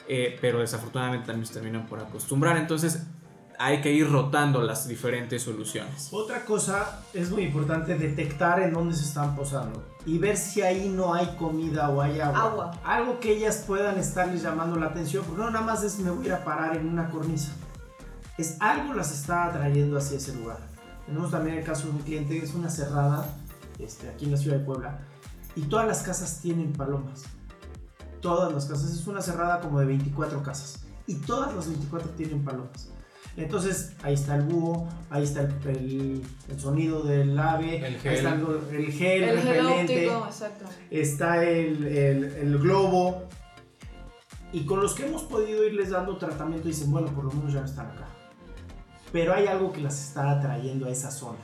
eh, 0.08 0.36
pero 0.40 0.60
desafortunadamente 0.60 1.26
también 1.26 1.46
se 1.46 1.54
terminan 1.54 1.86
por 1.86 2.00
acostumbrar. 2.00 2.56
Entonces 2.56 3.06
hay 3.56 3.80
que 3.80 3.92
ir 3.92 4.10
rotando 4.10 4.62
las 4.62 4.88
diferentes 4.88 5.42
soluciones. 5.42 6.08
Otra 6.10 6.44
cosa 6.44 7.04
es 7.14 7.30
muy 7.30 7.44
importante 7.44 7.96
detectar 7.96 8.60
en 8.60 8.72
dónde 8.72 8.96
se 8.96 9.04
están 9.04 9.36
posando 9.36 9.84
y 10.08 10.18
ver 10.18 10.36
si 10.36 10.62
ahí 10.62 10.88
no 10.88 11.14
hay 11.14 11.36
comida 11.36 11.90
o 11.90 12.00
hay 12.00 12.20
agua. 12.20 12.40
Agua. 12.40 12.70
Algo 12.84 13.20
que 13.20 13.36
ellas 13.36 13.64
puedan 13.66 13.98
estarles 13.98 14.42
llamando 14.42 14.78
la 14.78 14.86
atención, 14.86 15.24
porque 15.24 15.42
no 15.42 15.50
nada 15.50 15.64
más 15.64 15.82
es 15.82 15.98
me 15.98 16.10
voy 16.10 16.30
a 16.30 16.44
parar 16.44 16.76
en 16.76 16.88
una 16.88 17.10
cornisa 17.10 17.52
es 18.38 18.56
algo 18.60 18.94
las 18.94 19.12
está 19.12 19.46
atrayendo 19.46 19.98
hacia 19.98 20.16
ese 20.16 20.34
lugar. 20.34 20.58
Tenemos 21.04 21.30
también 21.30 21.58
el 21.58 21.64
caso 21.64 21.88
de 21.88 21.90
un 21.94 21.98
cliente 21.98 22.38
es 22.38 22.54
una 22.54 22.70
cerrada 22.70 23.26
este, 23.78 24.08
aquí 24.08 24.26
en 24.26 24.30
la 24.30 24.36
ciudad 24.36 24.58
de 24.58 24.64
Puebla 24.64 25.00
y 25.56 25.62
todas 25.62 25.86
las 25.86 26.02
casas 26.02 26.38
tienen 26.40 26.72
palomas. 26.72 27.24
Todas 28.20 28.52
las 28.52 28.66
casas, 28.66 28.92
es 28.92 29.06
una 29.06 29.22
cerrada 29.22 29.60
como 29.60 29.80
de 29.80 29.86
24 29.86 30.42
casas 30.42 30.80
y 31.06 31.16
todas 31.16 31.54
las 31.54 31.68
24 31.68 32.10
tienen 32.10 32.44
palomas. 32.44 32.90
Entonces 33.38 33.94
ahí 34.02 34.14
está 34.14 34.36
el 34.36 34.42
búho, 34.42 34.88
ahí 35.10 35.22
está 35.22 35.42
el, 35.42 36.22
sonido 36.58 37.02
del 37.02 37.38
ave, 37.38 37.86
el 37.86 37.98
gel, 37.98 38.14
está 38.14 38.34
el, 38.34 38.92
gel, 38.92 39.22
el 39.24 39.42
repelente, 39.42 40.10
está 40.90 41.44
el, 41.44 41.84
el, 41.86 42.58
globo. 42.58 43.22
Y 44.52 44.64
con 44.64 44.80
los 44.80 44.94
que 44.94 45.06
hemos 45.06 45.22
podido 45.22 45.64
irles 45.64 45.90
dando 45.90 46.16
tratamiento 46.16 46.68
dicen, 46.68 46.90
bueno, 46.90 47.08
por 47.08 47.24
lo 47.24 47.30
menos 47.30 47.52
ya 47.52 47.60
no 47.60 47.66
están 47.66 47.86
acá 47.86 48.08
pero 49.12 49.34
hay 49.34 49.46
algo 49.46 49.72
que 49.72 49.80
las 49.80 50.08
está 50.08 50.30
atrayendo 50.30 50.86
a 50.86 50.90
esa 50.90 51.10
zona. 51.10 51.38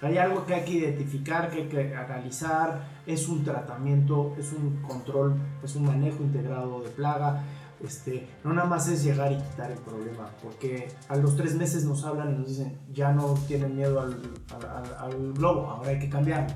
Hay 0.00 0.18
algo 0.18 0.44
que 0.44 0.54
hay 0.54 0.64
que 0.64 0.72
identificar, 0.72 1.48
que 1.48 1.62
hay 1.62 1.68
que 1.68 1.94
analizar, 1.94 2.88
es 3.06 3.28
un 3.28 3.44
tratamiento, 3.44 4.34
es 4.36 4.52
un 4.52 4.82
control, 4.82 5.36
es 5.62 5.76
un 5.76 5.84
manejo 5.84 6.24
integrado 6.24 6.82
de 6.82 6.90
plaga. 6.90 7.44
Este, 7.82 8.28
no 8.44 8.52
nada 8.52 8.68
más 8.68 8.88
es 8.88 9.02
llegar 9.02 9.32
y 9.32 9.36
quitar 9.36 9.72
el 9.72 9.78
problema, 9.78 10.30
porque 10.40 10.88
a 11.08 11.16
los 11.16 11.36
tres 11.36 11.56
meses 11.56 11.84
nos 11.84 12.04
hablan 12.04 12.34
y 12.34 12.38
nos 12.38 12.48
dicen, 12.48 12.78
ya 12.92 13.12
no 13.12 13.34
tienen 13.48 13.74
miedo 13.74 14.00
al, 14.00 15.32
globo, 15.34 15.68
ahora 15.68 15.90
hay 15.90 15.98
que 15.98 16.08
cambiarlo. 16.08 16.54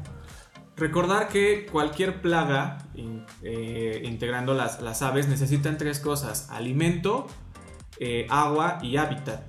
Recordar 0.76 1.28
que 1.28 1.66
cualquier 1.66 2.20
plaga, 2.20 2.78
eh, 3.42 4.02
integrando 4.04 4.54
las, 4.54 4.80
las, 4.82 5.02
aves, 5.02 5.26
necesitan 5.26 5.78
tres 5.78 5.98
cosas, 5.98 6.48
alimento, 6.50 7.26
eh, 7.98 8.26
agua 8.30 8.78
y 8.82 8.96
hábitat. 8.98 9.42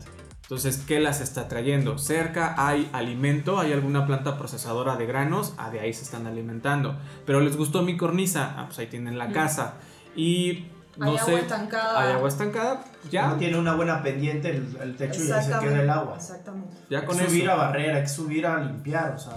Entonces, 0.44 0.78
¿qué 0.88 1.02
las 1.02 1.20
está 1.20 1.50
trayendo? 1.50 1.98
Cerca 1.98 2.56
hay 2.58 2.90
alimento, 2.94 3.60
hay 3.60 3.74
alguna 3.74 4.06
planta 4.06 4.38
procesadora 4.38 4.96
de 4.96 5.06
granos, 5.06 5.54
ah, 5.58 5.70
de 5.70 5.82
ahí 5.82 5.94
se 5.94 6.04
están 6.04 6.26
alimentando. 6.26 6.96
Pero 7.26 7.42
les 7.42 7.58
gustó 7.58 7.82
mi 7.84 7.98
cornisa, 7.98 8.56
ah, 8.58 8.66
pues 8.68 8.80
ahí 8.80 8.88
tienen 8.88 9.18
la 9.18 9.34
casa. 9.34 9.74
Y 10.16 10.68
no 10.98 11.12
hay 11.12 11.18
sé, 11.18 11.24
agua 11.24 11.40
estancada. 11.40 12.02
Hay 12.02 12.12
agua 12.14 12.30
estancada, 12.30 12.84
ya. 13.10 13.28
No 13.28 13.36
tiene 13.38 13.58
una 13.58 13.76
buena 13.76 14.02
pendiente 14.02 14.50
el, 14.50 14.96
techo 14.96 15.22
y 15.22 15.28
se 15.28 15.60
queda 15.60 15.82
el 15.82 15.90
agua. 15.90 16.16
Exactamente. 16.16 16.76
Ya 16.90 17.06
con 17.06 17.18
hay 17.18 17.26
que 17.26 17.30
subir 17.30 17.50
a 17.50 17.56
barrera, 17.56 17.96
hay 17.98 18.02
que 18.04 18.10
subir 18.10 18.46
a 18.46 18.60
limpiar, 18.60 19.12
o 19.12 19.18
sea. 19.18 19.34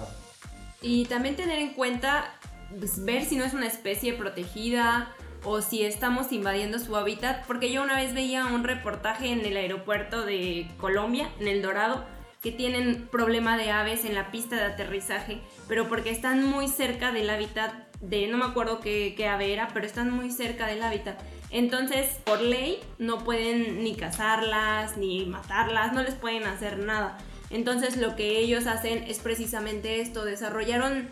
Y 0.83 1.05
también 1.07 1.37
tener 1.37 1.59
en 1.59 1.75
cuenta, 1.75 2.33
pues, 2.79 3.05
ver 3.05 3.25
si 3.25 3.37
no 3.37 3.45
es 3.45 3.53
una 3.53 3.67
especie 3.67 4.15
protegida 4.15 5.09
o 5.45 5.61
si 5.61 5.85
estamos 5.85 6.33
invadiendo 6.33 6.79
su 6.79 6.97
hábitat, 6.97 7.47
porque 7.47 7.73
yo 7.73 7.83
una 7.83 7.97
vez 7.97 8.15
veía 8.15 8.47
un 8.47 8.65
reportaje 8.65 9.33
en 9.33 9.45
el 9.45 9.57
aeropuerto 9.57 10.25
de 10.25 10.71
Colombia, 10.79 11.31
en 11.41 11.49
El 11.49 11.63
Dorado, 11.63 12.05
que 12.43 12.53
tienen 12.53 13.09
problema 13.11 13.59
de 13.59 13.71
aves 13.71 14.05
en 14.05 14.15
la 14.15 14.31
pista 14.31 14.57
de 14.57 14.65
aterrizaje, 14.65 15.41
pero 15.69 15.89
porque 15.89 16.11
están 16.11 16.45
muy 16.47 16.69
cerca 16.69 17.13
del 17.13 17.29
hábitat 17.29 17.73
de, 18.01 18.27
no 18.29 18.39
me 18.39 18.47
acuerdo 18.47 18.81
qué, 18.81 19.15
qué 19.17 19.29
ave 19.29 19.53
era, 19.53 19.69
pero 19.75 19.87
están 19.87 20.11
muy 20.11 20.31
cerca 20.31 20.67
del 20.67 20.83
hábitat. 20.83 21.21
Entonces, 21.51 22.07
por 22.25 22.41
ley, 22.41 22.79
no 22.99 23.25
pueden 23.25 23.83
ni 23.83 23.97
cazarlas, 23.97 24.97
ni 24.97 25.27
matarlas, 25.27 25.93
no 25.93 26.03
les 26.03 26.15
pueden 26.15 26.45
hacer 26.45 26.79
nada. 26.79 27.19
Entonces, 27.51 27.97
lo 27.97 28.15
que 28.15 28.39
ellos 28.39 28.67
hacen 28.67 29.03
es 29.05 29.19
precisamente 29.19 30.01
esto, 30.01 30.25
desarrollaron 30.25 31.11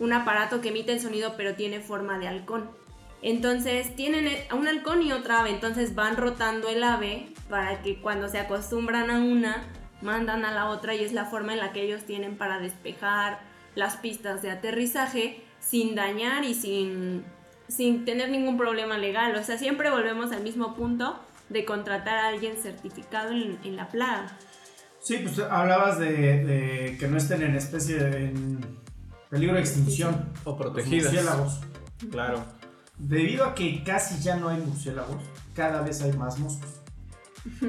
un 0.00 0.12
aparato 0.12 0.60
que 0.60 0.70
emite 0.70 0.92
el 0.92 1.00
sonido 1.00 1.34
pero 1.36 1.54
tiene 1.54 1.80
forma 1.80 2.18
de 2.18 2.26
halcón. 2.26 2.70
Entonces 3.22 3.94
tienen 3.96 4.28
a 4.48 4.54
un 4.54 4.66
halcón 4.66 5.02
y 5.02 5.12
otra 5.12 5.40
ave, 5.40 5.50
entonces 5.50 5.94
van 5.94 6.16
rotando 6.16 6.68
el 6.68 6.82
ave 6.82 7.28
para 7.50 7.82
que 7.82 8.00
cuando 8.00 8.28
se 8.28 8.38
acostumbran 8.38 9.10
a 9.10 9.18
una, 9.18 9.64
mandan 10.00 10.46
a 10.46 10.52
la 10.52 10.70
otra 10.70 10.94
y 10.94 11.04
es 11.04 11.12
la 11.12 11.26
forma 11.26 11.52
en 11.52 11.58
la 11.58 11.72
que 11.72 11.82
ellos 11.82 12.04
tienen 12.04 12.38
para 12.38 12.58
despejar 12.58 13.40
las 13.74 13.96
pistas 13.98 14.40
de 14.40 14.50
aterrizaje 14.50 15.42
sin 15.60 15.94
dañar 15.94 16.44
y 16.44 16.54
sin, 16.54 17.24
sin 17.70 18.04
tener 18.04 18.30
ningún 18.30 18.58
problema 18.58 18.98
legal. 18.98 19.34
O 19.36 19.42
sea, 19.42 19.56
siempre 19.56 19.90
volvemos 19.90 20.32
al 20.32 20.42
mismo 20.42 20.74
punto 20.74 21.18
de 21.48 21.64
contratar 21.64 22.18
a 22.18 22.28
alguien 22.28 22.56
certificado 22.56 23.32
en, 23.32 23.76
la 23.76 23.88
plaga. 23.88 24.26
Sí, 25.00 25.18
pues 25.18 25.38
hablabas 25.38 25.98
de, 25.98 26.96
que 26.98 27.08
no 27.08 27.16
estén 27.16 27.42
en 27.42 27.56
especie 27.56 27.98
en 27.98 28.60
peligro 29.28 29.54
de 29.54 29.60
extinción. 29.60 30.30
O 30.44 30.56
protegidas. 30.56 31.60
Claro. 32.10 32.44
Debido 32.98 33.44
a 33.44 33.54
que 33.54 33.82
casi 33.82 34.22
ya 34.22 34.36
no 34.36 34.48
hay 34.48 34.58
murciélagos, 34.58 35.22
cada 35.54 35.82
vez 35.82 36.02
hay 36.02 36.12
más 36.12 36.38
moscos. 36.38 36.68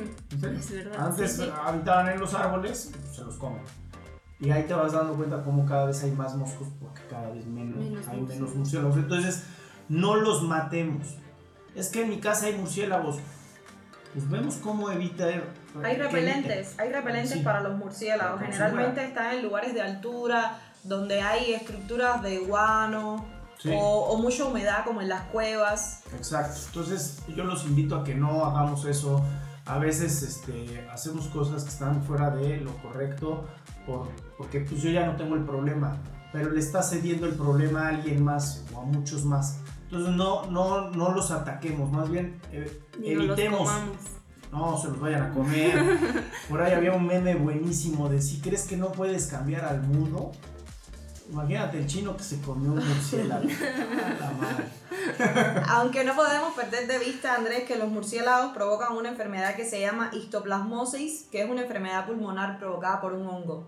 Es 0.42 0.72
verdad. 0.72 1.08
Antes 1.08 1.40
habitaban 1.40 2.10
en 2.10 2.20
los 2.20 2.34
árboles, 2.34 2.92
pues, 2.94 3.16
se 3.16 3.24
los 3.24 3.38
comen. 3.38 3.62
Y 4.42 4.50
ahí 4.50 4.64
te 4.64 4.74
vas 4.74 4.92
dando 4.92 5.14
cuenta 5.14 5.44
cómo 5.44 5.66
cada 5.66 5.86
vez 5.86 6.04
hay 6.04 6.12
más 6.12 6.36
moscos 6.36 6.68
porque 6.80 7.02
cada 7.10 7.30
vez 7.30 7.46
menos, 7.46 8.08
hay 8.08 8.22
menos 8.22 8.56
murciélagos. 8.56 8.98
Entonces, 8.98 9.44
no 9.92 10.16
los 10.16 10.42
matemos. 10.44 11.16
Es 11.76 11.90
que 11.90 12.04
en 12.04 12.10
mi 12.10 12.20
casa 12.20 12.46
hay 12.46 12.56
murciélagos. 12.56 13.18
Pues 14.14 14.30
vemos 14.30 14.56
cómo 14.56 14.90
evitar. 14.90 15.44
Hay 15.84 15.98
repelentes, 15.98 16.76
hay 16.80 16.92
repelentes 16.92 17.38
para 17.40 17.62
los 17.62 17.78
murciélagos. 17.78 18.42
Generalmente 18.42 19.04
están 19.04 19.36
en 19.36 19.44
lugares 19.44 19.74
de 19.74 19.82
altura, 19.82 20.60
donde 20.84 21.22
hay 21.22 21.54
estructuras 21.54 22.22
de 22.24 22.40
guano 22.40 23.26
o, 23.70 24.18
mucha 24.18 24.46
humedad 24.46 24.86
como 24.86 25.02
en 25.02 25.10
las 25.10 25.24
cuevas. 25.24 26.04
Exacto. 26.16 26.60
Entonces 26.68 27.20
yo 27.28 27.44
los 27.44 27.66
invito 27.66 27.96
a 27.98 28.04
que 28.04 28.16
no 28.16 28.46
hagamos 28.46 28.86
eso. 28.86 29.24
A 29.66 29.78
veces 29.78 30.24
este, 30.24 30.88
hacemos 30.92 31.28
cosas 31.28 31.64
que 31.64 31.70
están 31.70 32.02
fuera 32.04 32.32
de 32.32 32.58
lo 32.58 32.76
correcto 32.78 33.46
por, 33.86 34.08
porque 34.38 34.62
pues 34.62 34.82
yo 34.82 34.90
ya 34.90 35.06
no 35.06 35.16
tengo 35.16 35.36
el 35.36 35.44
problema, 35.44 35.98
pero 36.34 36.50
le 36.50 36.60
está 36.60 36.82
cediendo 36.82 37.28
el 37.28 37.36
problema 37.36 37.84
a 37.84 37.90
alguien 37.90 38.24
más 38.24 38.66
o 38.74 38.82
a 38.82 38.86
muchos 38.86 39.24
más. 39.24 39.60
Entonces 39.92 40.16
no, 40.16 40.46
no, 40.46 40.90
no 40.92 41.12
los 41.12 41.32
ataquemos, 41.32 41.92
más 41.92 42.10
bien 42.10 42.40
eh, 42.54 42.82
evitemos. 43.04 43.70
No, 44.50 44.78
se 44.78 44.88
los 44.88 45.00
vayan 45.00 45.24
a 45.24 45.34
comer. 45.34 46.00
Por 46.50 46.62
ahí 46.62 46.74
había 46.74 46.94
un 46.94 47.06
meme 47.06 47.36
buenísimo 47.36 48.08
de 48.08 48.22
si 48.22 48.40
crees 48.40 48.64
que 48.64 48.78
no 48.78 48.94
puedes 48.94 49.28
cambiar 49.28 49.66
al 49.66 49.82
mundo, 49.82 50.32
Imagínate 51.32 51.78
el 51.78 51.88
chino 51.88 52.18
que 52.18 52.24
se 52.24 52.42
comió 52.42 52.74
un 52.74 52.86
murciélago. 52.86 53.48
Aunque 55.70 56.04
no 56.04 56.14
podemos 56.14 56.54
perder 56.56 56.88
de 56.88 57.00
vista, 57.00 57.36
Andrés, 57.36 57.64
que 57.64 57.78
los 57.78 57.88
murciélagos 57.88 58.52
provocan 58.54 58.98
una 58.98 59.08
enfermedad 59.10 59.56
que 59.56 59.64
se 59.64 59.80
llama 59.80 60.10
histoplasmosis, 60.12 61.28
que 61.32 61.44
es 61.44 61.50
una 61.50 61.62
enfermedad 61.62 62.06
pulmonar 62.06 62.60
provocada 62.60 63.00
por 63.00 63.14
un 63.14 63.26
hongo. 63.28 63.66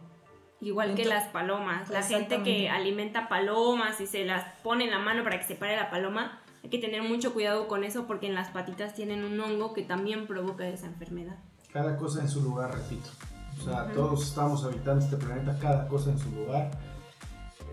Igual 0.63 0.95
que 0.95 1.05
las 1.05 1.27
palomas. 1.27 1.89
La 1.89 2.01
gente 2.01 2.41
que 2.41 2.69
alimenta 2.69 3.27
palomas 3.27 3.99
y 4.01 4.07
se 4.07 4.25
las 4.25 4.45
pone 4.63 4.85
en 4.85 4.91
la 4.91 4.99
mano 4.99 5.23
para 5.23 5.39
que 5.39 5.45
se 5.45 5.55
pare 5.55 5.75
la 5.75 5.89
paloma, 5.89 6.39
hay 6.63 6.69
que 6.69 6.79
tener 6.79 7.03
mucho 7.03 7.33
cuidado 7.33 7.67
con 7.67 7.83
eso 7.83 8.07
porque 8.07 8.27
en 8.27 8.35
las 8.35 8.49
patitas 8.49 8.93
tienen 8.93 9.23
un 9.23 9.39
hongo 9.39 9.73
que 9.73 9.83
también 9.83 10.25
provoca 10.25 10.67
esa 10.67 10.87
enfermedad. 10.87 11.35
Cada 11.71 11.97
cosa 11.97 12.21
en 12.21 12.29
su 12.29 12.41
lugar, 12.41 12.73
repito. 12.73 13.09
O 13.59 13.63
sea, 13.63 13.91
todos 13.91 14.27
estamos 14.27 14.63
habitando 14.63 15.03
este 15.03 15.17
planeta, 15.17 15.57
cada 15.59 15.87
cosa 15.87 16.11
en 16.11 16.19
su 16.19 16.31
lugar 16.31 16.71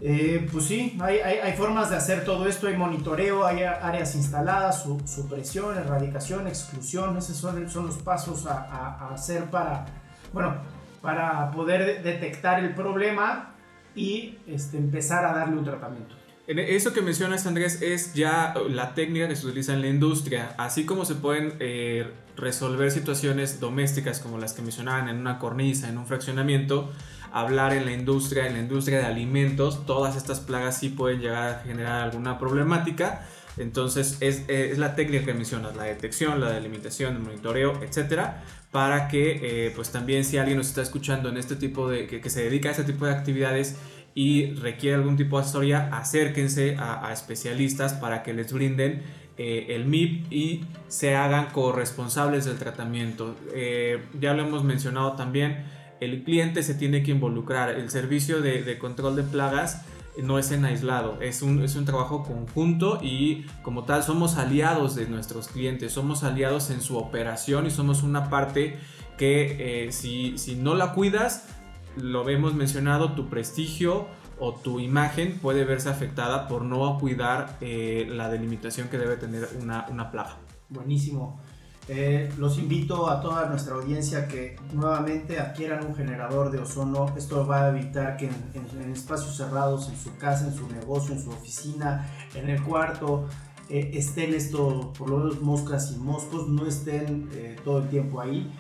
eh, 0.03 0.49
pues 0.51 0.65
sí, 0.65 0.97
hay, 0.99 1.19
hay, 1.19 1.53
formas 1.59 1.91
de 1.91 1.97
hacer 1.97 2.25
todo 2.25 2.47
esto, 2.47 2.69
hay 2.69 2.77
monitoreo, 2.77 3.45
hay 3.45 3.65
áreas 3.65 4.15
instaladas, 4.15 4.83
su, 4.83 4.99
supresión, 5.07 5.77
erradicación, 5.77 6.47
exclusión, 6.47 7.19
esos 7.19 7.37
son, 7.37 7.69
son 7.69 7.87
los 7.87 7.99
pasos 7.99 8.47
a, 8.47 8.63
a, 8.63 9.13
hacer 9.13 9.51
para, 9.51 9.85
bueno, 10.33 10.55
para 11.01 11.51
poder 11.51 12.03
detectar 12.03 12.63
el 12.63 12.75
problema 12.75 13.55
y 13.95 14.39
este, 14.47 14.77
empezar 14.77 15.25
a 15.25 15.33
darle 15.33 15.57
un 15.57 15.65
tratamiento. 15.65 16.15
Eso 16.47 16.93
que 16.93 17.01
mencionas, 17.01 17.47
Andrés, 17.47 17.81
es 17.81 18.13
ya 18.15 18.55
la 18.69 18.95
técnica 18.95 19.29
que 19.29 19.37
se 19.37 19.47
utiliza 19.47 19.73
en 19.73 19.83
la 19.83 19.87
industria. 19.87 20.55
Así 20.59 20.85
como 20.85 21.05
se 21.05 21.15
pueden 21.15 21.55
eh, 21.61 22.11
resolver 22.37 22.91
situaciones 22.91 23.61
domésticas 23.61 24.19
como 24.19 24.37
las 24.37 24.53
que 24.53 24.63
mencionaban 24.63 25.09
en 25.09 25.19
una 25.19 25.39
cornisa, 25.39 25.89
en 25.89 25.97
un 25.97 26.07
fraccionamiento, 26.07 26.91
hablar 27.33 27.73
en 27.73 27.85
la 27.85 27.93
industria, 27.93 28.49
en 28.49 28.55
la 28.55 28.59
industria 28.59 28.99
de 28.99 29.07
alimentos, 29.07 29.87
todas 29.87 30.17
estas 30.17 30.41
plagas 30.41 30.79
sí 30.79 30.89
pueden 30.89 31.21
llegar 31.21 31.49
a 31.49 31.59
generar 31.61 32.03
alguna 32.03 32.39
problemática. 32.39 33.25
Entonces 33.61 34.17
es, 34.21 34.45
es, 34.49 34.79
la 34.79 34.95
técnica 34.95 35.27
que 35.27 35.35
mencionas, 35.35 35.77
la 35.77 35.85
detección, 35.85 36.41
la 36.41 36.51
delimitación, 36.51 37.17
el 37.17 37.23
monitoreo, 37.23 37.83
etcétera, 37.83 38.43
para 38.71 39.09
que 39.09 39.67
eh, 39.67 39.73
pues 39.75 39.91
también 39.91 40.25
si 40.25 40.39
alguien 40.39 40.57
nos 40.59 40.69
está 40.69 40.83
escuchando 40.83 41.29
en 41.29 41.37
este 41.37 41.57
tipo 41.57 41.89
de, 41.89 42.07
que, 42.07 42.31
se 42.31 42.45
dedica 42.45 42.69
a 42.69 42.73
este 42.73 42.85
tipo 42.85 43.05
de 43.05 43.13
actividades 43.13 43.77
y 44.15 44.55
requiere 44.55 44.97
algún 44.97 45.17
tipo 45.17 45.37
de 45.37 45.45
asesoría, 45.45 45.91
acérquense 45.93 46.77
a, 46.79 47.13
especialistas 47.13 47.93
para 47.93 48.23
que 48.23 48.33
les 48.33 48.53
brinden 48.53 49.03
eh, 49.37 49.67
el 49.71 49.85
MIP 49.85 50.33
y 50.33 50.65
se 50.89 51.15
hagan 51.15 51.51
corresponsables 51.51 52.47
del 52.47 52.57
tratamiento. 52.57 53.37
Eh, 53.55 54.03
ya 54.19 54.33
lo 54.35 54.43
hemos 54.43 54.65
mencionado 54.65 55.13
también, 55.13 55.65
el 56.01 56.25
cliente 56.25 56.63
se 56.63 56.75
tiene 56.75 57.03
que 57.03 57.11
involucrar, 57.11 57.71
el 57.71 57.91
servicio 57.91 58.41
de 58.41 58.79
control 58.79 59.17
de 59.17 59.23
plagas 59.23 59.85
no 60.23 60.39
es 60.39 60.51
en 60.51 60.65
aislado, 60.65 61.21
es 61.21 61.43
un, 61.43 61.63
es 61.63 61.77
un 61.77 61.85
trabajo 61.85 62.23
conjunto 62.23 62.99
y 63.03 63.47
como 63.63 63.85
tal 63.85 64.03
somos 64.03 64.37
aliados 64.37 64.95
de 64.95 65.07
nuestros 65.07 65.49
clientes, 65.49 65.93
somos 65.93 66.25
aliados 66.25 66.71
en 66.71 66.81
su 66.81 66.97
operación 66.97 67.67
y 67.67 67.71
somos 67.71 68.03
una 68.03 68.31
parte 68.31 68.79
que 69.19 69.87
eh, 69.87 69.93
si, 69.93 70.39
si 70.39 70.57
no 70.57 70.75
la 70.75 70.95
cuidas, 70.95 71.49
lo 71.97 72.29
hemos 72.29 72.55
mencionado, 72.55 73.13
tu 73.13 73.29
prestigio 73.29 74.07
o 74.39 74.55
tu 74.55 74.81
imagen 74.81 75.39
puede 75.41 75.65
verse 75.65 75.91
afectada 75.91 76.49
por 76.49 76.63
no 76.63 76.99
cuidar 76.99 77.59
eh, 77.61 78.07
la 78.11 78.29
delimitación 78.31 78.89
que 78.89 78.99
debe 78.99 79.17
tener 79.17 79.49
una, 79.61 79.87
una 79.91 80.11
plaga. 80.11 80.39
Buenísimo. 80.71 81.41
Eh, 81.89 82.33
los 82.39 82.59
invito 82.59 83.09
a 83.09 83.21
toda 83.21 83.47
nuestra 83.47 83.75
audiencia 83.75 84.29
que 84.29 84.57
nuevamente 84.73 85.41
adquieran 85.41 85.85
un 85.85 85.95
generador 85.95 86.51
de 86.51 86.59
ozono. 86.59 87.13
Esto 87.17 87.47
va 87.47 87.65
a 87.65 87.69
evitar 87.71 88.17
que 88.17 88.27
en, 88.27 88.93
espacios 88.93 89.37
cerrados, 89.37 89.89
en 89.89 89.97
su 89.97 90.17
casa, 90.17 90.47
en 90.47 90.55
su 90.55 90.69
negocio, 90.69 91.15
en 91.15 91.23
su 91.23 91.31
oficina, 91.31 92.09
en 92.35 92.49
el 92.49 92.63
cuarto, 92.63 93.27
eh, 93.69 93.93
estén 93.95 94.35
esto, 94.35 94.93
por 94.97 95.11
lo 95.11 95.19
menos 95.19 95.41
moscas 95.41 95.93
y 95.93 95.99
moscos, 95.99 96.49
no 96.49 96.67
estén 96.67 97.29
eh, 97.33 97.57
todo 97.65 97.79
el 97.79 97.89
tiempo 97.89 98.21
ahí. 98.21 98.53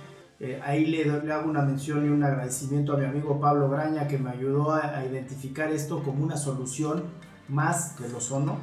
ahí 0.64 0.86
le, 0.86 1.04
le, 1.04 1.32
hago 1.32 1.50
una 1.50 1.62
mención 1.62 2.06
y 2.06 2.08
un 2.08 2.24
agradecimiento 2.24 2.94
a 2.94 2.96
mi 2.96 3.04
amigo 3.04 3.38
Pablo 3.38 3.68
Graña 3.68 4.08
que 4.08 4.18
me 4.18 4.30
ayudó 4.30 4.72
a, 4.72 4.96
a 4.96 5.04
identificar 5.04 5.70
esto 5.70 6.02
como 6.02 6.24
una 6.24 6.36
solución 6.36 7.04
más 7.48 7.98
del 7.98 8.14
ozono. 8.14 8.58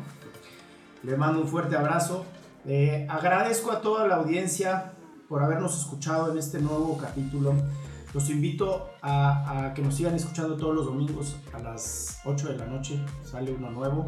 Le 1.03 1.15
mando 1.15 1.41
un 1.41 1.47
fuerte 1.47 1.77
abrazo 1.77 2.25
eh, 2.65 3.07
agradezco 3.09 3.71
a 3.71 3.81
toda 3.81 4.07
la 4.07 4.15
audiencia 4.15 4.93
por 5.29 5.43
habernos 5.43 5.77
escuchado 5.77 6.31
en 6.31 6.37
este 6.37 6.59
nuevo 6.59 6.97
capítulo. 6.97 7.53
Los 8.13 8.29
invito 8.29 8.89
a, 9.01 9.73
que 9.75 9.81
nos 9.81 9.95
sigan 9.95 10.15
escuchando 10.15 10.55
todos 10.55 10.73
los 10.73 10.85
domingos 10.85 11.35
a 11.53 11.59
las 11.59 12.19
8 12.25 12.49
de 12.49 12.57
la 12.57 12.65
noche. 12.65 12.99
Sale 13.23 13.53
uno 13.53 13.69
nuevo. 13.69 14.05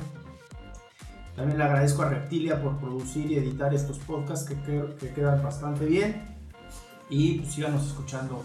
También 1.36 1.58
le 1.58 1.64
agradezco 1.64 2.02
a 2.02 2.10
Reptilia 2.10 2.62
por 2.62 2.78
producir 2.78 3.32
y 3.32 3.36
editar 3.36 3.74
estos 3.74 4.00
podcasts 4.00 4.50
que, 4.50 5.14
quedan 5.14 5.44
bastante 5.44 5.86
bien. 5.86 6.38
Y 7.10 7.40
pues, 7.40 7.54
síganos 7.54 7.86
escuchando. 7.88 8.44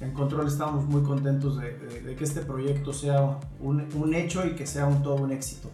En 0.00 0.12
Control 0.12 0.46
estamos 0.46 0.84
muy 0.86 1.02
contentos 1.02 1.60
de, 1.60 2.14
que 2.16 2.24
este 2.24 2.40
proyecto 2.40 2.92
sea 2.92 3.38
un, 3.60 3.86
un 3.94 4.14
hecho 4.14 4.46
y 4.46 4.54
que 4.54 4.66
sea 4.66 4.86
un 4.86 5.02
todo 5.02 5.16
un 5.16 5.30
éxito. 5.32 5.70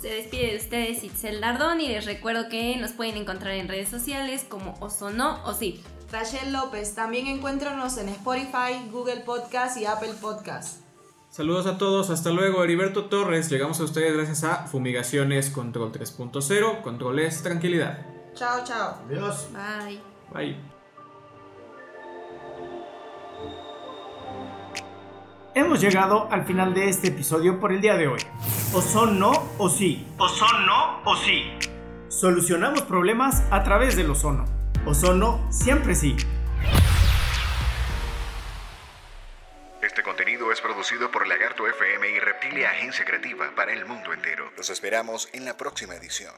Se 0.00 0.08
despide 0.08 0.52
de 0.52 0.56
ustedes 0.58 1.02
Itzel 1.02 1.40
Dardón 1.40 1.80
y 1.80 1.88
les 1.88 2.04
recuerdo 2.04 2.48
que 2.48 2.76
nos 2.76 2.92
pueden 2.92 3.16
encontrar 3.16 3.54
en 3.54 3.68
redes 3.68 3.88
sociales 3.88 4.46
como 4.48 4.74
Osono 4.80 5.42
o 5.44 5.54
sí. 5.54 5.82
Rachel 6.12 6.52
López, 6.52 6.94
también 6.94 7.26
encuéntranos 7.26 7.98
en 7.98 8.08
Spotify, 8.08 8.88
Google 8.90 9.20
Podcast 9.20 9.76
y 9.76 9.86
Apple 9.86 10.14
Podcast. 10.20 10.82
Saludos 11.30 11.66
a 11.66 11.76
todos, 11.78 12.10
hasta 12.10 12.30
luego. 12.30 12.64
Heriberto 12.64 13.06
Torres, 13.06 13.50
llegamos 13.50 13.80
a 13.80 13.84
ustedes 13.84 14.14
gracias 14.14 14.44
a 14.44 14.66
Fumigaciones 14.66 15.50
Control 15.50 15.92
3.0. 15.92 16.80
Control 16.82 17.18
es 17.18 17.42
tranquilidad. 17.42 18.06
Chao, 18.34 18.64
chao. 18.64 18.98
Adiós. 19.06 19.48
Bye. 19.52 20.00
Bye. 20.32 20.77
Hemos 25.54 25.80
llegado 25.80 26.28
al 26.30 26.44
final 26.44 26.74
de 26.74 26.88
este 26.88 27.08
episodio 27.08 27.58
por 27.58 27.72
el 27.72 27.80
día 27.80 27.96
de 27.96 28.06
hoy. 28.06 28.20
O 28.74 28.82
son 28.82 29.18
no 29.18 29.32
o 29.56 29.68
sí. 29.68 30.06
O 30.18 30.28
son 30.28 30.66
no 30.66 31.00
o 31.04 31.16
sí. 31.16 31.50
Solucionamos 32.08 32.82
problemas 32.82 33.42
a 33.50 33.62
través 33.62 33.96
del 33.96 34.10
ozono. 34.10 34.44
Ozono 34.84 35.50
siempre 35.50 35.94
sí. 35.94 36.16
Este 39.82 40.02
contenido 40.02 40.52
es 40.52 40.60
producido 40.60 41.10
por 41.10 41.26
Lagarto 41.26 41.66
FM 41.66 42.08
y 42.10 42.18
Reptilia 42.18 42.70
Agencia 42.70 43.04
Creativa 43.04 43.50
para 43.56 43.72
el 43.72 43.86
mundo 43.86 44.12
entero. 44.12 44.50
Los 44.56 44.70
esperamos 44.70 45.28
en 45.32 45.44
la 45.44 45.56
próxima 45.56 45.94
edición. 45.94 46.34